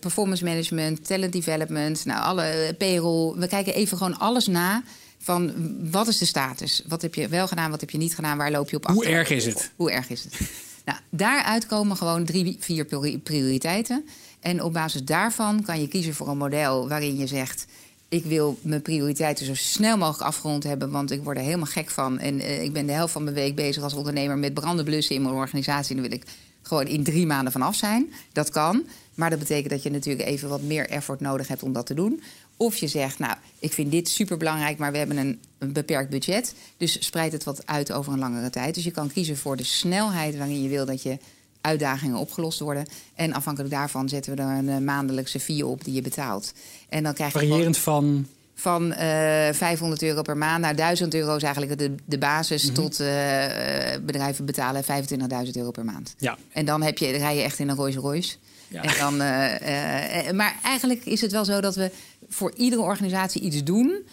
performance 0.00 0.44
management, 0.44 1.06
talent 1.06 1.32
development, 1.32 2.04
nou 2.04 2.20
alle 2.22 2.74
payroll. 2.78 3.38
We 3.38 3.46
kijken 3.48 3.74
even 3.74 3.96
gewoon 3.96 4.18
alles 4.18 4.46
na. 4.46 4.82
Van 5.26 5.52
wat 5.90 6.08
is 6.08 6.18
de 6.18 6.24
status? 6.24 6.82
Wat 6.88 7.02
heb 7.02 7.14
je 7.14 7.28
wel 7.28 7.48
gedaan? 7.48 7.70
Wat 7.70 7.80
heb 7.80 7.90
je 7.90 7.98
niet 7.98 8.14
gedaan? 8.14 8.38
Waar 8.38 8.50
loop 8.50 8.70
je 8.70 8.76
op 8.76 8.86
Hoe 8.86 8.96
achter? 8.96 9.12
erg 9.12 9.30
is 9.30 9.44
het? 9.46 9.70
Hoe 9.76 9.90
erg 9.90 10.10
is 10.10 10.24
het? 10.24 10.40
nou, 10.84 10.98
daaruit 11.10 11.66
komen 11.66 11.96
gewoon 11.96 12.24
drie, 12.24 12.56
vier 12.60 12.84
priori- 12.84 13.18
prioriteiten. 13.18 14.04
En 14.40 14.62
op 14.62 14.72
basis 14.72 15.02
daarvan 15.04 15.62
kan 15.62 15.80
je 15.80 15.88
kiezen 15.88 16.14
voor 16.14 16.28
een 16.28 16.36
model 16.36 16.88
waarin 16.88 17.16
je 17.16 17.26
zegt... 17.26 17.66
ik 18.08 18.24
wil 18.24 18.58
mijn 18.62 18.82
prioriteiten 18.82 19.46
zo 19.46 19.54
snel 19.54 19.96
mogelijk 19.96 20.22
afgerond 20.28 20.62
hebben... 20.64 20.90
want 20.90 21.10
ik 21.10 21.22
word 21.22 21.36
er 21.36 21.42
helemaal 21.42 21.66
gek 21.66 21.90
van. 21.90 22.18
En 22.18 22.40
eh, 22.40 22.62
ik 22.62 22.72
ben 22.72 22.86
de 22.86 22.92
helft 22.92 23.12
van 23.12 23.22
mijn 23.24 23.34
week 23.34 23.54
bezig 23.54 23.82
als 23.82 23.94
ondernemer... 23.94 24.38
met 24.38 24.54
branden 24.54 24.84
blussen 24.84 25.14
in 25.14 25.22
mijn 25.22 25.34
organisatie. 25.34 25.96
En 25.96 26.02
dan 26.02 26.10
wil 26.10 26.18
ik 26.20 26.26
gewoon 26.62 26.86
in 26.86 27.04
drie 27.04 27.26
maanden 27.26 27.52
vanaf 27.52 27.74
zijn. 27.74 28.12
Dat 28.32 28.50
kan. 28.50 28.84
Maar 29.16 29.30
dat 29.30 29.38
betekent 29.38 29.70
dat 29.70 29.82
je 29.82 29.90
natuurlijk 29.90 30.28
even 30.28 30.48
wat 30.48 30.62
meer 30.62 30.88
effort 30.88 31.20
nodig 31.20 31.48
hebt 31.48 31.62
om 31.62 31.72
dat 31.72 31.86
te 31.86 31.94
doen. 31.94 32.22
Of 32.56 32.76
je 32.76 32.88
zegt, 32.88 33.18
nou, 33.18 33.36
ik 33.58 33.72
vind 33.72 33.90
dit 33.90 34.08
superbelangrijk, 34.08 34.78
maar 34.78 34.92
we 34.92 34.98
hebben 34.98 35.16
een, 35.16 35.40
een 35.58 35.72
beperkt 35.72 36.10
budget. 36.10 36.54
Dus 36.76 37.04
spreid 37.04 37.32
het 37.32 37.44
wat 37.44 37.66
uit 37.66 37.92
over 37.92 38.12
een 38.12 38.18
langere 38.18 38.50
tijd. 38.50 38.74
Dus 38.74 38.84
je 38.84 38.90
kan 38.90 39.12
kiezen 39.12 39.36
voor 39.36 39.56
de 39.56 39.64
snelheid 39.64 40.36
waarin 40.36 40.62
je 40.62 40.68
wil 40.68 40.84
dat 40.86 41.02
je 41.02 41.18
uitdagingen 41.60 42.16
opgelost 42.16 42.58
worden. 42.58 42.86
En 43.14 43.32
afhankelijk 43.32 43.72
daarvan 43.74 44.08
zetten 44.08 44.36
we 44.36 44.42
er 44.42 44.48
een 44.48 44.68
eh, 44.68 44.78
maandelijkse 44.78 45.40
fee 45.40 45.66
op 45.66 45.84
die 45.84 45.94
je 45.94 46.02
betaalt. 46.02 46.52
En 46.88 47.02
dan 47.02 47.14
krijg 47.14 47.32
je 47.32 47.38
Variërend 47.38 47.78
van. 47.78 48.26
van 48.54 48.92
eh 48.92 49.52
500 49.52 50.02
euro 50.02 50.22
per 50.22 50.36
maand 50.36 50.60
naar 50.60 50.76
1000 50.76 51.14
euro 51.14 51.36
is 51.36 51.42
eigenlijk 51.42 51.78
de, 51.78 51.94
de 52.04 52.18
basis. 52.18 52.70
Tot 52.72 53.00
eh, 53.00 53.94
eh, 53.94 54.02
bedrijven 54.02 54.44
betalen 54.44 54.84
25.000 54.84 55.50
euro 55.52 55.70
per 55.70 55.84
maand. 55.84 56.14
Ja. 56.18 56.38
En 56.52 56.64
dan, 56.64 56.82
heb 56.82 56.98
je, 56.98 57.10
rij 57.10 57.36
je 57.36 57.42
echt 57.42 57.58
in 57.58 57.68
een 57.68 57.76
Rolls 57.76 57.96
Royce. 57.96 58.36
Ja. 58.68 58.82
En 58.82 58.98
dan, 58.98 59.20
eh, 59.20 59.54
eh, 59.54 60.28
eh, 60.28 60.34
maar 60.34 60.58
eigenlijk 60.62 61.04
is 61.04 61.20
het 61.20 61.32
wel 61.32 61.44
zo 61.44 61.60
dat 61.60 61.74
we 61.74 61.90
voor 62.28 62.54
iedere 62.56 62.82
organisatie 62.82 63.42
iets 63.42 63.64
doen 63.64 64.04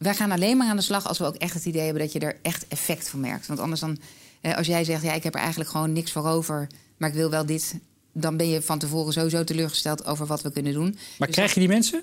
wij 0.00 0.14
gaan 0.14 0.30
alleen 0.30 0.56
maar 0.56 0.68
aan 0.68 0.76
de 0.76 0.82
slag 0.82 1.08
als 1.08 1.18
we 1.18 1.24
ook 1.24 1.34
echt 1.34 1.54
het 1.54 1.64
idee 1.64 1.82
hebben 1.82 2.02
dat 2.02 2.12
je 2.12 2.18
er 2.18 2.36
echt 2.42 2.64
effect 2.68 3.08
van 3.08 3.20
merkt. 3.20 3.46
Want 3.46 3.60
anders 3.60 3.80
dan, 3.80 3.98
als 4.56 4.66
jij 4.66 4.84
zegt, 4.84 5.02
ja, 5.02 5.12
ik 5.12 5.22
heb 5.22 5.34
er 5.34 5.40
eigenlijk 5.40 5.70
gewoon 5.70 5.92
niks 5.92 6.12
voor 6.12 6.26
over, 6.26 6.66
maar 6.96 7.08
ik 7.08 7.14
wil 7.14 7.30
wel 7.30 7.46
dit, 7.46 7.74
dan 8.12 8.36
ben 8.36 8.48
je 8.48 8.62
van 8.62 8.78
tevoren 8.78 9.12
sowieso 9.12 9.44
teleurgesteld 9.44 10.06
over 10.06 10.26
wat 10.26 10.42
we 10.42 10.52
kunnen 10.52 10.72
doen. 10.72 10.96
Maar 11.18 11.26
Dus 11.26 11.36
krijg 11.36 11.54
je 11.54 11.60
die 11.60 11.68
mensen 11.68 12.02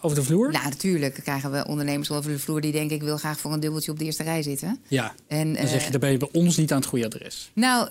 over 0.00 0.16
de 0.16 0.22
vloer? 0.22 0.50
Nou, 0.52 0.64
natuurlijk 0.64 1.14
krijgen 1.14 1.50
we 1.52 1.66
ondernemers 1.66 2.10
over 2.10 2.30
de 2.30 2.38
vloer 2.38 2.60
die 2.60 2.72
denken, 2.72 2.96
ik 2.96 3.02
wil 3.02 3.16
graag 3.16 3.40
voor 3.40 3.52
een 3.52 3.60
dubbeltje 3.60 3.90
op 3.90 3.98
de 3.98 4.04
eerste 4.04 4.22
rij 4.22 4.42
zitten. 4.42 4.78
Ja. 4.88 5.14
En, 5.26 5.54
Dan 5.54 5.68
zeg 5.68 5.84
je, 5.84 5.90
dan 5.90 6.00
ben 6.00 6.10
je 6.10 6.18
bij 6.18 6.28
ons 6.32 6.56
niet 6.56 6.72
aan 6.72 6.78
het 6.78 6.88
goede 6.88 7.04
adres. 7.04 7.50
Nou, 7.52 7.88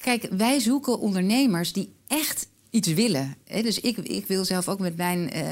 kijk, 0.00 0.28
wij 0.30 0.60
zoeken 0.60 0.98
ondernemers 0.98 1.72
die 1.72 1.92
echt 2.06 2.48
iets 2.72 2.88
willen. 2.88 3.36
Hè, 3.46 3.62
Dus 3.62 3.80
ik, 3.80 3.96
ik 3.96 4.26
wil 4.26 4.44
zelf 4.44 4.68
ook 4.68 4.78
met 4.78 4.96
mijn. 4.96 5.30
eh, 5.30 5.42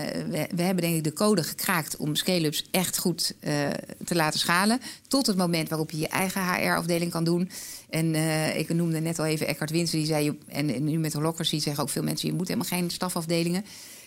we, 0.54 0.62
hebben 0.62 0.84
denk 0.84 0.96
ik 0.96 1.04
de 1.04 1.12
code 1.12 1.42
gekraakt 1.42 1.96
om 1.96 2.14
scale-ups 2.14 2.68
echt 2.70 2.98
goed 2.98 3.34
eh, 3.40 3.68
te 4.04 4.14
laten 4.14 4.40
schalen. 4.40 4.80
Tot 5.08 5.26
het 5.26 5.36
moment 5.36 5.68
waarop 5.68 5.90
je 5.90 5.98
je 5.98 6.08
eigen 6.08 6.42
HR-afdeling 6.42 7.10
kan 7.10 7.24
doen. 7.24 7.50
En 7.90 8.14
eh, 8.14 8.58
ik 8.58 8.68
noemde 8.68 9.00
net 9.00 9.18
al 9.18 9.24
even 9.24 9.46
Eckhart 9.46 9.70
Winsen, 9.70 9.98
die 9.98 10.06
zei. 10.06 10.38
En, 10.46 10.74
en 10.74 10.84
nu 10.84 10.98
met 10.98 11.12
Holocracy 11.12 11.58
zeggen 11.58 11.82
ook 11.82 11.90
veel 11.90 12.02
mensen: 12.02 12.28
je 12.28 12.34
moet 12.34 12.48
helemaal 12.48 12.68
geen 12.68 12.90
stafafdelingen. 12.90 13.64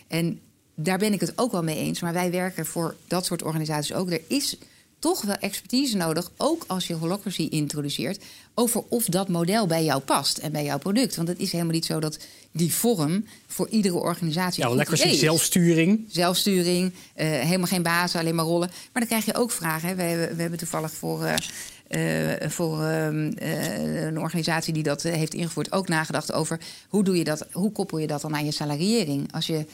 En 0.08 0.40
daar 0.74 0.98
ben 0.98 1.12
ik 1.12 1.20
het 1.20 1.38
ook 1.38 1.52
wel 1.52 1.62
mee 1.62 1.78
eens. 1.78 2.00
Maar 2.00 2.12
wij 2.12 2.30
werken 2.30 2.66
voor 2.66 2.96
dat 3.06 3.24
soort 3.26 3.42
organisaties 3.42 3.94
ook. 3.94 4.10
Er 4.10 4.22
is 4.28 4.56
toch 5.04 5.22
wel 5.22 5.34
expertise 5.34 5.96
nodig, 5.96 6.30
ook 6.36 6.64
als 6.66 6.86
je 6.86 6.94
holocracy 6.94 7.46
introduceert, 7.50 8.24
over 8.54 8.82
of 8.88 9.04
dat 9.04 9.28
model 9.28 9.66
bij 9.66 9.84
jou 9.84 10.00
past 10.00 10.38
en 10.38 10.52
bij 10.52 10.64
jouw 10.64 10.78
product. 10.78 11.16
Want 11.16 11.28
het 11.28 11.38
is 11.38 11.52
helemaal 11.52 11.72
niet 11.72 11.84
zo 11.84 12.00
dat 12.00 12.18
die 12.52 12.74
vorm 12.74 13.24
voor 13.46 13.68
iedere 13.68 13.94
organisatie. 13.94 14.62
Ja, 14.62 14.74
lekker 14.74 14.96
zelfsturing. 14.96 16.04
Zelfsturing, 16.08 16.92
eh, 17.14 17.28
helemaal 17.28 17.66
geen 17.66 17.82
bazen, 17.82 18.20
alleen 18.20 18.34
maar 18.34 18.44
rollen. 18.44 18.68
Maar 18.68 19.02
dan 19.02 19.06
krijg 19.06 19.24
je 19.24 19.34
ook 19.34 19.50
vragen. 19.50 19.88
Hè. 19.88 19.94
We, 19.94 20.02
hebben, 20.02 20.36
we 20.36 20.40
hebben 20.40 20.58
toevallig 20.58 20.92
voor, 20.92 21.24
eh, 21.24 22.42
eh, 22.42 22.50
voor 22.50 22.82
ehm, 22.82 23.32
eh, 23.36 24.04
een 24.04 24.20
organisatie 24.20 24.72
die 24.72 24.82
dat 24.82 25.02
heeft 25.02 25.34
ingevoerd 25.34 25.72
ook 25.72 25.88
nagedacht 25.88 26.32
over 26.32 26.60
hoe 26.88 27.04
doe 27.04 27.16
je 27.16 27.24
dat, 27.24 27.46
hoe 27.52 27.72
koppel 27.72 27.98
je 27.98 28.06
dat 28.06 28.20
dan 28.20 28.34
aan 28.34 28.44
je 28.44 28.52
salariering? 28.52 29.32
Als 29.32 29.46
je 29.46 29.66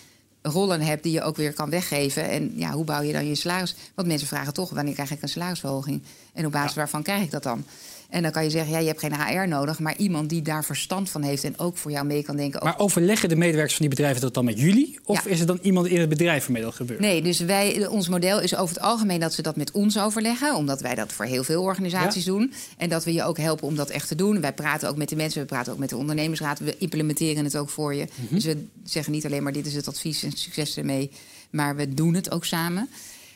rollen 0.42 0.80
hebt 0.80 1.02
die 1.02 1.12
je 1.12 1.22
ook 1.22 1.36
weer 1.36 1.52
kan 1.52 1.70
weggeven. 1.70 2.28
En 2.28 2.52
ja, 2.54 2.70
hoe 2.70 2.84
bouw 2.84 3.02
je 3.02 3.12
dan 3.12 3.26
je 3.26 3.34
salaris? 3.34 3.74
Want 3.94 4.08
mensen 4.08 4.28
vragen 4.28 4.52
toch, 4.52 4.70
wanneer 4.70 4.94
krijg 4.94 5.10
ik 5.10 5.22
een 5.22 5.28
salarisverhoging? 5.28 6.02
En 6.32 6.46
op 6.46 6.52
basis 6.52 6.74
waarvan 6.74 7.02
krijg 7.02 7.22
ik 7.22 7.30
dat 7.30 7.42
dan? 7.42 7.64
En 8.10 8.22
dan 8.22 8.30
kan 8.30 8.44
je 8.44 8.50
zeggen, 8.50 8.72
ja, 8.72 8.78
je 8.78 8.86
hebt 8.86 9.00
geen 9.00 9.14
HR 9.14 9.48
nodig... 9.48 9.78
maar 9.78 9.96
iemand 9.96 10.28
die 10.28 10.42
daar 10.42 10.64
verstand 10.64 11.10
van 11.10 11.22
heeft 11.22 11.44
en 11.44 11.58
ook 11.58 11.76
voor 11.76 11.90
jou 11.90 12.06
mee 12.06 12.22
kan 12.22 12.36
denken... 12.36 12.64
Maar 12.64 12.78
overleggen 12.78 13.28
de 13.28 13.36
medewerkers 13.36 13.76
van 13.76 13.86
die 13.86 13.94
bedrijven 13.96 14.20
dat 14.20 14.34
dan 14.34 14.44
met 14.44 14.58
jullie? 14.60 14.98
Of 15.04 15.24
Ja. 15.24 15.30
is 15.30 15.40
er 15.40 15.46
dan 15.46 15.58
iemand 15.62 15.86
in 15.86 16.00
het 16.00 16.08
bedrijf 16.08 16.42
waarmee 16.44 16.62
dat 16.62 16.74
gebeurt? 16.74 17.00
Nee, 17.00 17.22
dus 17.22 17.38
wij, 17.40 17.86
ons 17.86 18.08
model 18.08 18.40
is 18.40 18.56
over 18.56 18.74
het 18.74 18.84
algemeen 18.84 19.20
dat 19.20 19.32
ze 19.34 19.42
dat 19.42 19.56
met 19.56 19.70
ons 19.70 19.98
overleggen. 19.98 20.54
Omdat 20.56 20.80
wij 20.80 20.94
dat 20.94 21.12
voor 21.12 21.24
heel 21.24 21.44
veel 21.44 21.62
organisaties 21.62 22.24
doen. 22.24 22.52
En 22.76 22.88
dat 22.88 23.04
we 23.04 23.12
je 23.12 23.22
ook 23.24 23.38
helpen 23.38 23.66
om 23.66 23.76
dat 23.76 23.90
echt 23.90 24.08
te 24.08 24.14
doen. 24.14 24.40
Wij 24.40 24.52
praten 24.52 24.88
ook 24.88 24.96
met 24.96 25.08
de 25.08 25.16
mensen, 25.16 25.40
we 25.40 25.46
praten 25.46 25.72
ook 25.72 25.78
met 25.78 25.88
de 25.88 25.96
ondernemersraad. 25.96 26.58
We 26.58 26.76
implementeren 26.78 27.44
het 27.44 27.56
ook 27.56 27.70
voor 27.70 27.94
je. 27.94 28.06
Dus 28.28 28.44
we 28.44 28.66
zeggen 28.84 29.12
niet 29.12 29.24
alleen 29.26 29.42
maar 29.42 29.52
dit 29.52 29.66
is 29.66 29.74
het 29.74 29.88
advies 29.88 30.22
en 30.22 30.32
succes 30.32 30.76
ermee. 30.76 31.10
Maar 31.50 31.76
we 31.76 31.94
doen 31.94 32.14
het 32.14 32.30
ook 32.30 32.44
samen. 32.44 32.88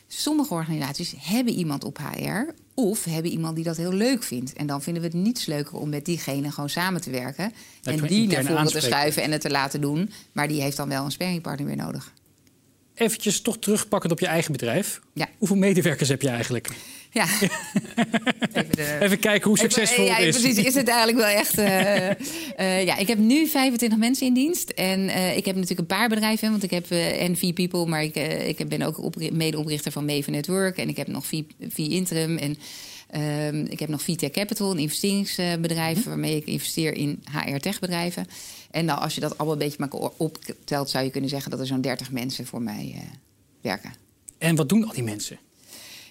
Sommige 0.09 0.55
organisaties 0.55 1.15
hebben 1.19 1.55
iemand 1.55 1.85
op 1.85 1.99
HR 1.99 2.53
of 2.75 3.05
hebben 3.05 3.31
iemand 3.31 3.55
die 3.55 3.65
dat 3.65 3.77
heel 3.77 3.93
leuk 3.93 4.23
vindt. 4.23 4.53
En 4.53 4.67
dan 4.67 4.83
vinden 4.83 5.03
we 5.03 5.09
het 5.09 5.17
niets 5.17 5.47
leuker 5.47 5.75
om 5.79 5.89
met 5.89 6.05
diegene 6.05 6.51
gewoon 6.51 6.71
samen 6.71 7.01
te 7.01 7.11
werken. 7.11 7.53
en 7.83 8.01
die 8.01 8.29
naar 8.29 8.45
voren 8.45 8.67
te 8.67 8.81
schuiven 8.81 9.23
en 9.23 9.33
het 9.33 9.41
te 9.41 9.51
laten 9.51 9.81
doen. 9.81 10.11
Maar 10.33 10.49
die 10.49 10.63
heeft 10.63 10.77
dan 10.77 10.89
wel 10.89 11.05
een 11.05 11.11
sparringpartner 11.11 11.67
weer 11.67 11.77
nodig. 11.77 12.13
Eventjes 12.95 13.41
toch 13.41 13.59
terugpakkend 13.59 14.13
op 14.13 14.21
je 14.21 14.27
eigen 14.27 14.53
bedrijf. 14.53 15.01
Ja. 15.13 15.29
Hoeveel 15.39 15.57
medewerkers 15.57 16.09
heb 16.09 16.23
je 16.23 16.29
eigenlijk? 16.29 16.71
Ja. 17.15 17.27
Even 18.53 18.71
de- 18.77 18.99
Even 19.01 19.19
kijken 19.19 19.49
hoe 19.49 19.59
succesvol 19.59 20.05
ja, 20.05 20.15
het 20.15 20.35
is. 20.35 20.41
precies. 20.41 20.65
Is 20.65 20.75
het 20.75 20.89
eigenlijk 20.89 21.19
wel 21.19 21.27
echt... 21.37 21.59
eh, 21.59 22.11
eh, 22.11 22.85
ja, 22.87 22.97
ik 22.97 23.07
heb 23.07 23.19
nu 23.19 23.47
25 23.47 23.99
mensen 23.99 24.27
in 24.27 24.35
dienst. 24.35 24.71
En 24.71 25.09
eh, 25.09 25.37
ik 25.37 25.45
heb 25.45 25.55
natuurlijk 25.55 25.81
een 25.81 25.97
paar 25.97 26.09
bedrijven. 26.09 26.51
Want 26.51 26.63
ik 26.63 26.71
heb 26.71 26.89
NV 27.31 27.53
People, 27.53 27.87
maar 27.87 28.03
ik, 28.03 28.15
ik 28.59 28.69
ben 28.69 28.83
ook 28.83 28.99
opri- 29.03 29.31
medeoprichter 29.33 29.93
van 29.93 30.05
Maven 30.05 30.33
Network. 30.33 30.77
En 30.77 30.89
ik 30.89 30.97
heb 30.97 31.07
nog 31.07 31.27
V, 31.27 31.43
v 31.69 31.79
Interim. 31.79 32.37
En 32.39 32.57
ehm, 33.11 33.65
ik 33.69 33.79
heb 33.79 33.89
nog 33.89 34.03
VTech 34.03 34.31
Capital, 34.31 34.71
een 34.71 34.79
investeringsbedrijf... 34.79 35.99
Mhm. 35.99 36.09
waarmee 36.09 36.37
ik 36.37 36.47
investeer 36.47 36.95
in 36.95 37.23
HR-techbedrijven. 37.33 38.27
En 38.71 38.85
nou, 38.85 39.01
als 39.01 39.15
je 39.15 39.21
dat 39.21 39.39
allemaal 39.39 39.53
een 39.53 39.65
beetje 39.69 39.77
maar 39.79 40.11
optelt... 40.17 40.91
zou 40.91 41.05
je 41.05 41.11
kunnen 41.11 41.31
zeggen 41.31 41.51
dat 41.51 41.61
er 41.61 41.67
zo'n 41.67 41.81
30 41.81 42.11
mensen 42.11 42.47
voor 42.47 42.63
mij 42.63 42.95
werken. 43.61 43.93
En 44.39 44.57
wat 44.57 44.69
doen 44.69 44.85
al 44.87 44.93
die 44.93 45.03
mensen? 45.03 45.39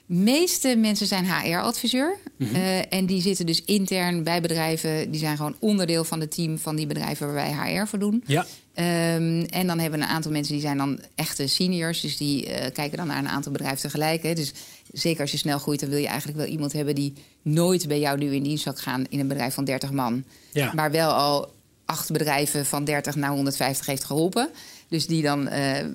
Meeste 0.06 0.76
mensen 0.76 1.08
zijn 1.08 1.26
HR-adviseur. 1.26 2.18
Mhm. 2.38 2.56
Eh, 2.56 2.94
en 2.94 3.06
die 3.06 3.22
zitten 3.22 3.46
dus 3.46 3.64
intern 3.64 4.24
bij 4.24 4.42
bedrijven. 4.42 5.12
Die 5.12 5.20
zijn 5.20 5.38
gewoon 5.38 5.56
onderdeel 5.60 6.04
van 6.04 6.20
het 6.20 6.32
team 6.32 6.58
van 6.58 6.76
die 6.76 6.88
bedrijven 6.88 7.26
waar 7.26 7.36
wij 7.36 7.78
HR 7.80 7.88
voor 7.88 8.00
doen. 8.00 8.24
Ja. 8.26 8.46
Ehm, 8.74 9.44
en 9.50 9.68
dan 9.68 9.80
hebben 9.80 10.00
we 10.00 10.06
een 10.06 10.12
aantal 10.12 10.32
mensen 10.32 10.54
die 10.54 10.62
zijn 10.62 10.78
dan 10.78 11.00
echte 11.16 11.48
seniors. 11.48 12.02
Dus 12.02 12.18
die 12.18 12.46
eh, 12.46 12.72
kijken 12.72 12.98
dan 12.98 13.08
naar 13.08 13.18
een 13.18 13.30
aantal 13.30 13.52
bedrijven 13.52 13.82
tegelijk. 13.82 14.24
Hè. 14.24 14.34
Dus 14.34 14.54
zeker 14.92 15.22
als 15.22 15.32
je 15.32 15.38
snel 15.38 15.60
groeit, 15.60 15.80
dan 15.80 15.90
wil 15.90 16.00
je 16.00 16.08
eigenlijk 16.08 16.38
wel 16.38 16.48
iemand 16.48 16.74
hebben 16.74 16.96
die 16.96 17.14
nooit 17.42 17.88
bij 17.88 18.00
jou 18.00 18.18
nu 18.18 18.34
in 18.34 18.44
dienst 18.44 18.64
zou 18.64 18.76
gaan 18.76 19.06
in 19.10 19.20
een 19.20 19.28
bedrijf 19.28 19.54
van 19.54 19.66
30 19.66 19.92
man. 19.92 20.24
Ja. 20.52 20.72
Maar 20.74 20.92
wel 20.92 21.12
al 21.12 21.54
acht 21.86 22.12
bedrijven 22.12 22.66
van 22.66 22.84
30 22.84 23.16
naar 23.16 23.32
150 23.32 23.86
heeft 23.86 24.04
geholpen. 24.04 24.50
Dus 24.88 25.08
die 25.08 25.22
dan 25.22 25.48
eh, 25.48 25.86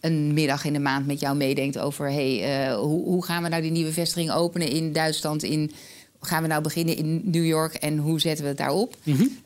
een 0.00 0.34
middag 0.34 0.64
in 0.64 0.72
de 0.72 0.78
maand 0.78 1.06
met 1.06 1.20
jou 1.20 1.36
meedenkt 1.36 1.78
over... 1.78 2.10
hey, 2.12 2.42
eh, 2.42 2.76
hoe, 2.76 3.04
hoe 3.04 3.24
gaan 3.24 3.42
we 3.42 3.48
nou 3.48 3.62
die 3.62 3.70
nieuwe 3.70 3.92
vestiging 3.92 4.30
openen 4.30 4.68
in 4.68 4.92
Duitsland... 4.92 5.42
In, 5.42 5.72
gaan 6.20 6.42
we 6.42 6.48
nou 6.48 6.62
beginnen 6.62 6.96
in 6.96 7.20
New 7.24 7.46
York 7.46 7.74
en 7.74 7.98
hoe 7.98 8.20
zetten 8.20 8.42
we 8.42 8.48
het 8.48 8.58
daarop? 8.58 8.96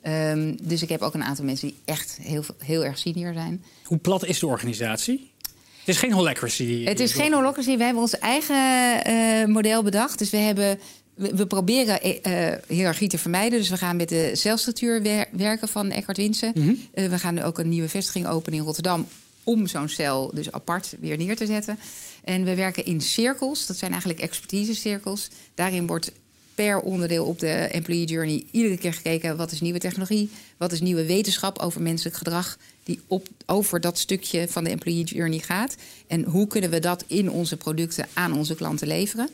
Ehm, 0.02 0.54
dus 0.62 0.82
ik 0.82 0.88
heb 0.88 1.00
ook 1.00 1.14
een 1.14 1.24
aantal 1.24 1.44
mensen 1.44 1.68
die 1.68 1.76
echt 1.84 2.18
heel, 2.22 2.44
heel 2.58 2.84
erg 2.84 2.98
senior 2.98 3.32
zijn. 3.32 3.64
Hoe 3.84 3.98
plat 3.98 4.26
is 4.26 4.38
de 4.38 4.46
organisatie? 4.46 5.30
Het 5.78 5.88
is 5.88 5.98
geen 5.98 6.12
holacracy. 6.12 6.84
Het 6.84 7.00
is 7.00 7.12
geen 7.12 7.32
holocracy. 7.32 7.76
We 7.76 7.84
hebben 7.84 8.02
ons 8.02 8.18
eigen 8.18 9.04
eh, 9.04 9.46
model 9.46 9.82
bedacht. 9.82 10.18
Dus 10.18 10.30
we 10.30 10.36
hebben... 10.36 10.78
We 11.14 11.46
proberen 11.46 12.02
eh, 12.02 12.52
hiërarchie 12.68 13.08
te 13.08 13.18
vermijden. 13.18 13.58
Dus 13.58 13.68
we 13.68 13.76
gaan 13.76 13.96
met 13.96 14.08
de 14.08 14.30
celstructuur 14.32 15.02
wer- 15.02 15.28
werken 15.32 15.68
van 15.68 15.90
Eckhart 15.90 16.16
Winsen. 16.16 16.52
Mhm. 16.54 16.74
We 17.10 17.18
gaan 17.18 17.34
nu 17.34 17.42
ook 17.42 17.58
een 17.58 17.68
nieuwe 17.68 17.88
vestiging 17.88 18.26
openen 18.26 18.58
in 18.58 18.64
Rotterdam... 18.64 19.06
om 19.44 19.66
zo'n 19.66 19.88
cel 19.88 20.30
dus 20.34 20.52
apart 20.52 20.94
weer 21.00 21.16
neer 21.16 21.36
te 21.36 21.46
zetten. 21.46 21.78
En 22.24 22.44
we 22.44 22.54
werken 22.54 22.84
in 22.84 23.00
cirkels. 23.00 23.66
Dat 23.66 23.76
zijn 23.76 23.90
eigenlijk 23.90 24.20
expertise-cirkels. 24.20 25.28
Daarin 25.54 25.86
wordt 25.86 26.12
per 26.54 26.80
onderdeel 26.80 27.24
op 27.24 27.38
de 27.38 27.52
employee 27.52 28.06
journey 28.06 28.44
iedere 28.50 28.76
keer 28.76 28.94
gekeken... 28.94 29.36
wat 29.36 29.52
is 29.52 29.60
nieuwe 29.60 29.78
technologie, 29.78 30.30
wat 30.56 30.72
is 30.72 30.80
nieuwe 30.80 31.06
wetenschap 31.06 31.58
over 31.58 31.82
menselijk 31.82 32.16
gedrag... 32.16 32.58
die 32.82 33.00
op, 33.06 33.28
over 33.46 33.80
dat 33.80 33.98
stukje 33.98 34.48
van 34.48 34.64
de 34.64 34.70
employee 34.70 35.04
journey 35.04 35.38
gaat. 35.38 35.76
En 36.06 36.24
hoe 36.24 36.46
kunnen 36.46 36.70
we 36.70 36.78
dat 36.78 37.04
in 37.06 37.30
onze 37.30 37.56
producten 37.56 38.08
aan 38.12 38.32
onze 38.32 38.54
klanten 38.54 38.88
leveren. 38.88 39.28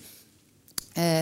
Eh, 0.92 1.20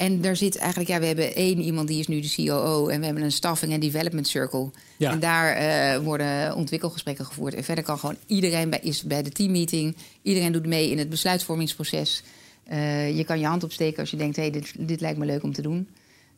en 0.00 0.24
er 0.24 0.36
zit 0.36 0.56
eigenlijk, 0.56 0.90
ja, 0.90 1.00
we 1.00 1.06
hebben 1.06 1.34
één 1.34 1.60
iemand 1.60 1.88
die 1.88 1.98
is 1.98 2.06
nu 2.06 2.20
de 2.20 2.32
COO... 2.36 2.88
en 2.88 2.98
we 3.00 3.04
hebben 3.04 3.24
een 3.24 3.32
staffing 3.32 3.72
en 3.72 3.80
development 3.80 4.28
circle. 4.28 4.70
Ja. 4.96 5.10
En 5.10 5.20
daar 5.20 5.52
eh, 5.52 5.98
worden 6.02 6.54
ontwikkelgesprekken 6.54 7.24
gevoerd. 7.24 7.54
En 7.54 7.64
verder 7.64 7.84
kan 7.84 7.98
gewoon 7.98 8.16
iedereen 8.26 8.70
bij, 8.70 8.78
is 8.82 9.02
bij 9.02 9.22
de 9.22 9.30
teammeeting. 9.30 9.96
Iedereen 10.22 10.52
doet 10.52 10.66
mee 10.66 10.90
in 10.90 10.98
het 10.98 11.08
besluitvormingsproces. 11.08 12.22
Eh, 12.64 13.16
je 13.16 13.24
kan 13.24 13.38
je 13.38 13.46
hand 13.46 13.64
opsteken 13.64 14.00
als 14.00 14.10
je 14.10 14.16
denkt, 14.16 14.36
hey, 14.36 14.50
dit, 14.50 14.72
dit 14.78 15.00
lijkt 15.00 15.18
me 15.18 15.24
leuk 15.24 15.42
om 15.42 15.52
te 15.52 15.62
doen. 15.62 15.88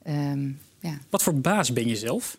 Ehm, 0.03 0.49
ja. 0.81 0.99
Wat 1.11 1.23
voor 1.23 1.35
baas 1.35 1.73
ben 1.73 1.89
je 1.89 1.97
zelf? 1.97 2.39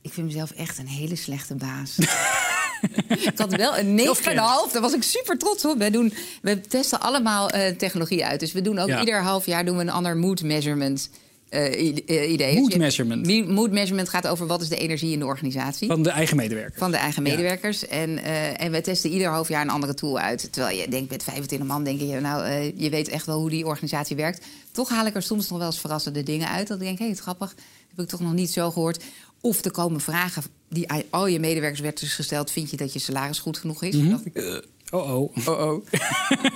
Ik 0.00 0.12
vind 0.12 0.26
mezelf 0.26 0.50
echt 0.50 0.78
een 0.78 0.88
hele 0.88 1.16
slechte 1.16 1.54
baas. 1.54 1.98
ik 3.32 3.32
had 3.38 3.54
wel 3.56 3.78
een 3.78 3.98
9,5. 3.98 4.02
Zelfkennis. 4.04 4.72
Daar 4.72 4.82
was 4.82 4.94
ik 4.94 5.02
super 5.02 5.38
trots 5.38 5.64
op. 5.64 5.78
Wij 5.78 5.90
doen, 5.90 6.12
we 6.42 6.60
testen 6.60 7.00
allemaal 7.00 7.50
eh, 7.50 7.76
technologie 7.76 8.24
uit. 8.24 8.40
Dus 8.40 8.52
we 8.52 8.62
doen 8.62 8.78
ook 8.78 8.88
Ja. 8.88 9.00
ieder 9.00 9.22
half 9.22 9.46
jaar 9.46 9.64
doen 9.64 9.76
we 9.76 9.82
een 9.82 9.90
ander 9.90 10.16
mood 10.16 10.42
measurement 10.42 11.10
eh, 11.48 11.64
eh, 12.06 12.32
idee. 12.32 12.54
Mood 12.58 12.70
Dus 12.70 12.78
measurement. 12.78 13.26
Me- 13.26 13.52
Mood 13.52 13.70
measurement 13.70 14.08
gaat 14.08 14.26
over 14.26 14.46
wat 14.46 14.62
is 14.62 14.68
de 14.68 14.76
energie 14.76 15.12
in 15.12 15.18
de 15.18 15.24
organisatie. 15.24 15.88
Van 15.88 16.02
de 16.02 16.10
eigen 16.10 16.36
medewerker. 16.36 16.78
Van 16.78 16.90
de 16.90 16.96
eigen 16.96 17.24
Ja. 17.24 17.30
medewerkers. 17.30 17.86
En, 17.86 18.18
eh, 18.18 18.60
en 18.62 18.70
wij 18.70 18.82
testen 18.82 19.10
ieder 19.10 19.28
half 19.28 19.48
jaar 19.48 19.62
een 19.62 19.70
andere 19.70 19.94
tool 19.94 20.18
uit. 20.18 20.48
Terwijl 20.52 20.76
je 20.76 20.88
denkt 20.88 21.10
met 21.10 21.22
25 21.22 21.68
man, 21.68 21.84
denk 21.84 22.00
je, 22.00 22.20
nou, 22.20 22.72
je 22.76 22.90
weet 22.90 23.08
echt 23.08 23.26
wel 23.26 23.38
hoe 23.38 23.50
die 23.50 23.66
organisatie 23.66 24.16
werkt. 24.16 24.44
Toch 24.72 24.88
haal 24.88 25.06
ik 25.06 25.14
er 25.14 25.22
soms 25.22 25.48
nog 25.48 25.58
wel 25.58 25.66
eens 25.66 25.80
verrassende 25.80 26.22
dingen 26.22 26.48
uit. 26.48 26.68
Dat 26.68 26.80
ik 26.80 26.86
denk, 26.86 26.98
hé, 26.98 27.06
hey, 27.06 27.14
grappig, 27.14 27.54
heb 27.88 28.00
ik 28.04 28.08
toch 28.08 28.20
nog 28.20 28.32
niet 28.32 28.50
zo 28.50 28.70
gehoord. 28.70 29.04
Of 29.40 29.64
er 29.64 29.70
komen 29.70 30.00
vragen 30.00 30.42
die 30.68 30.88
aan 30.88 31.02
al 31.10 31.26
je 31.26 31.40
medewerkers 31.40 31.80
werd 31.80 32.00
dus 32.00 32.14
gesteld. 32.14 32.50
Vind 32.50 32.70
je 32.70 32.76
dat 32.76 32.92
je 32.92 32.98
salaris 32.98 33.38
goed 33.38 33.58
genoeg 33.58 33.82
is? 33.82 34.08
Dacht 34.08 34.26
ik, 34.26 34.34
eh, 34.34 34.56
Oh 34.90 35.14
oh. 35.14 35.36
oh 35.46 35.60
oh. 35.60 35.84